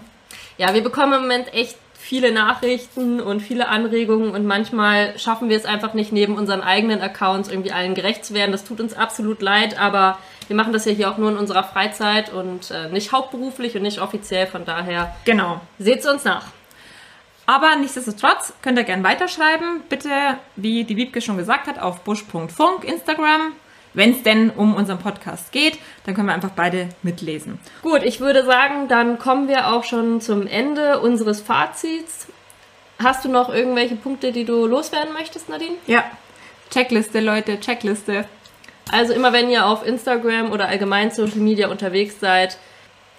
[0.57, 5.55] Ja, wir bekommen im Moment echt viele Nachrichten und viele Anregungen und manchmal schaffen wir
[5.55, 8.51] es einfach nicht, neben unseren eigenen Accounts irgendwie allen gerecht zu werden.
[8.51, 11.63] Das tut uns absolut leid, aber wir machen das ja hier auch nur in unserer
[11.63, 14.47] Freizeit und äh, nicht hauptberuflich und nicht offiziell.
[14.47, 15.61] Von daher genau.
[15.79, 16.45] seht es uns nach.
[17.45, 19.81] Aber nichtsdestotrotz könnt ihr gerne weiterschreiben.
[19.89, 20.09] Bitte,
[20.55, 23.53] wie die Wiebke schon gesagt hat, auf busch.funk, Instagram.
[23.93, 27.59] Wenn es denn um unseren Podcast geht, dann können wir einfach beide mitlesen.
[27.83, 32.27] Gut, ich würde sagen, dann kommen wir auch schon zum Ende unseres Fazits.
[32.97, 35.75] Hast du noch irgendwelche Punkte, die du loswerden möchtest, Nadine?
[35.85, 36.05] Ja.
[36.71, 38.25] Checkliste, Leute, Checkliste.
[38.91, 42.57] Also immer wenn ihr auf Instagram oder allgemein Social Media unterwegs seid,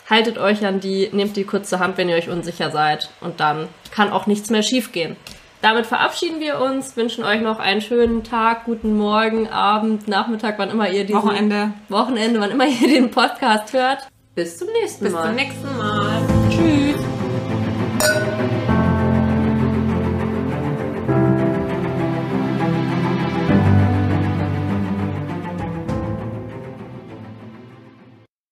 [0.08, 3.40] haltet euch an die, nehmt die kurz zur Hand, wenn ihr euch unsicher seid und
[3.40, 5.16] dann kann auch nichts mehr schiefgehen.
[5.62, 10.68] Damit verabschieden wir uns, wünschen euch noch einen schönen Tag, guten Morgen, Abend, Nachmittag, wann
[10.68, 14.06] immer ihr diesen Wochenende, Wochenende, wann immer ihr den Podcast hört.
[14.34, 15.22] Bis zum nächsten Mal.
[15.22, 16.22] Bis zum nächsten Mal.
[16.50, 16.73] Tschüss.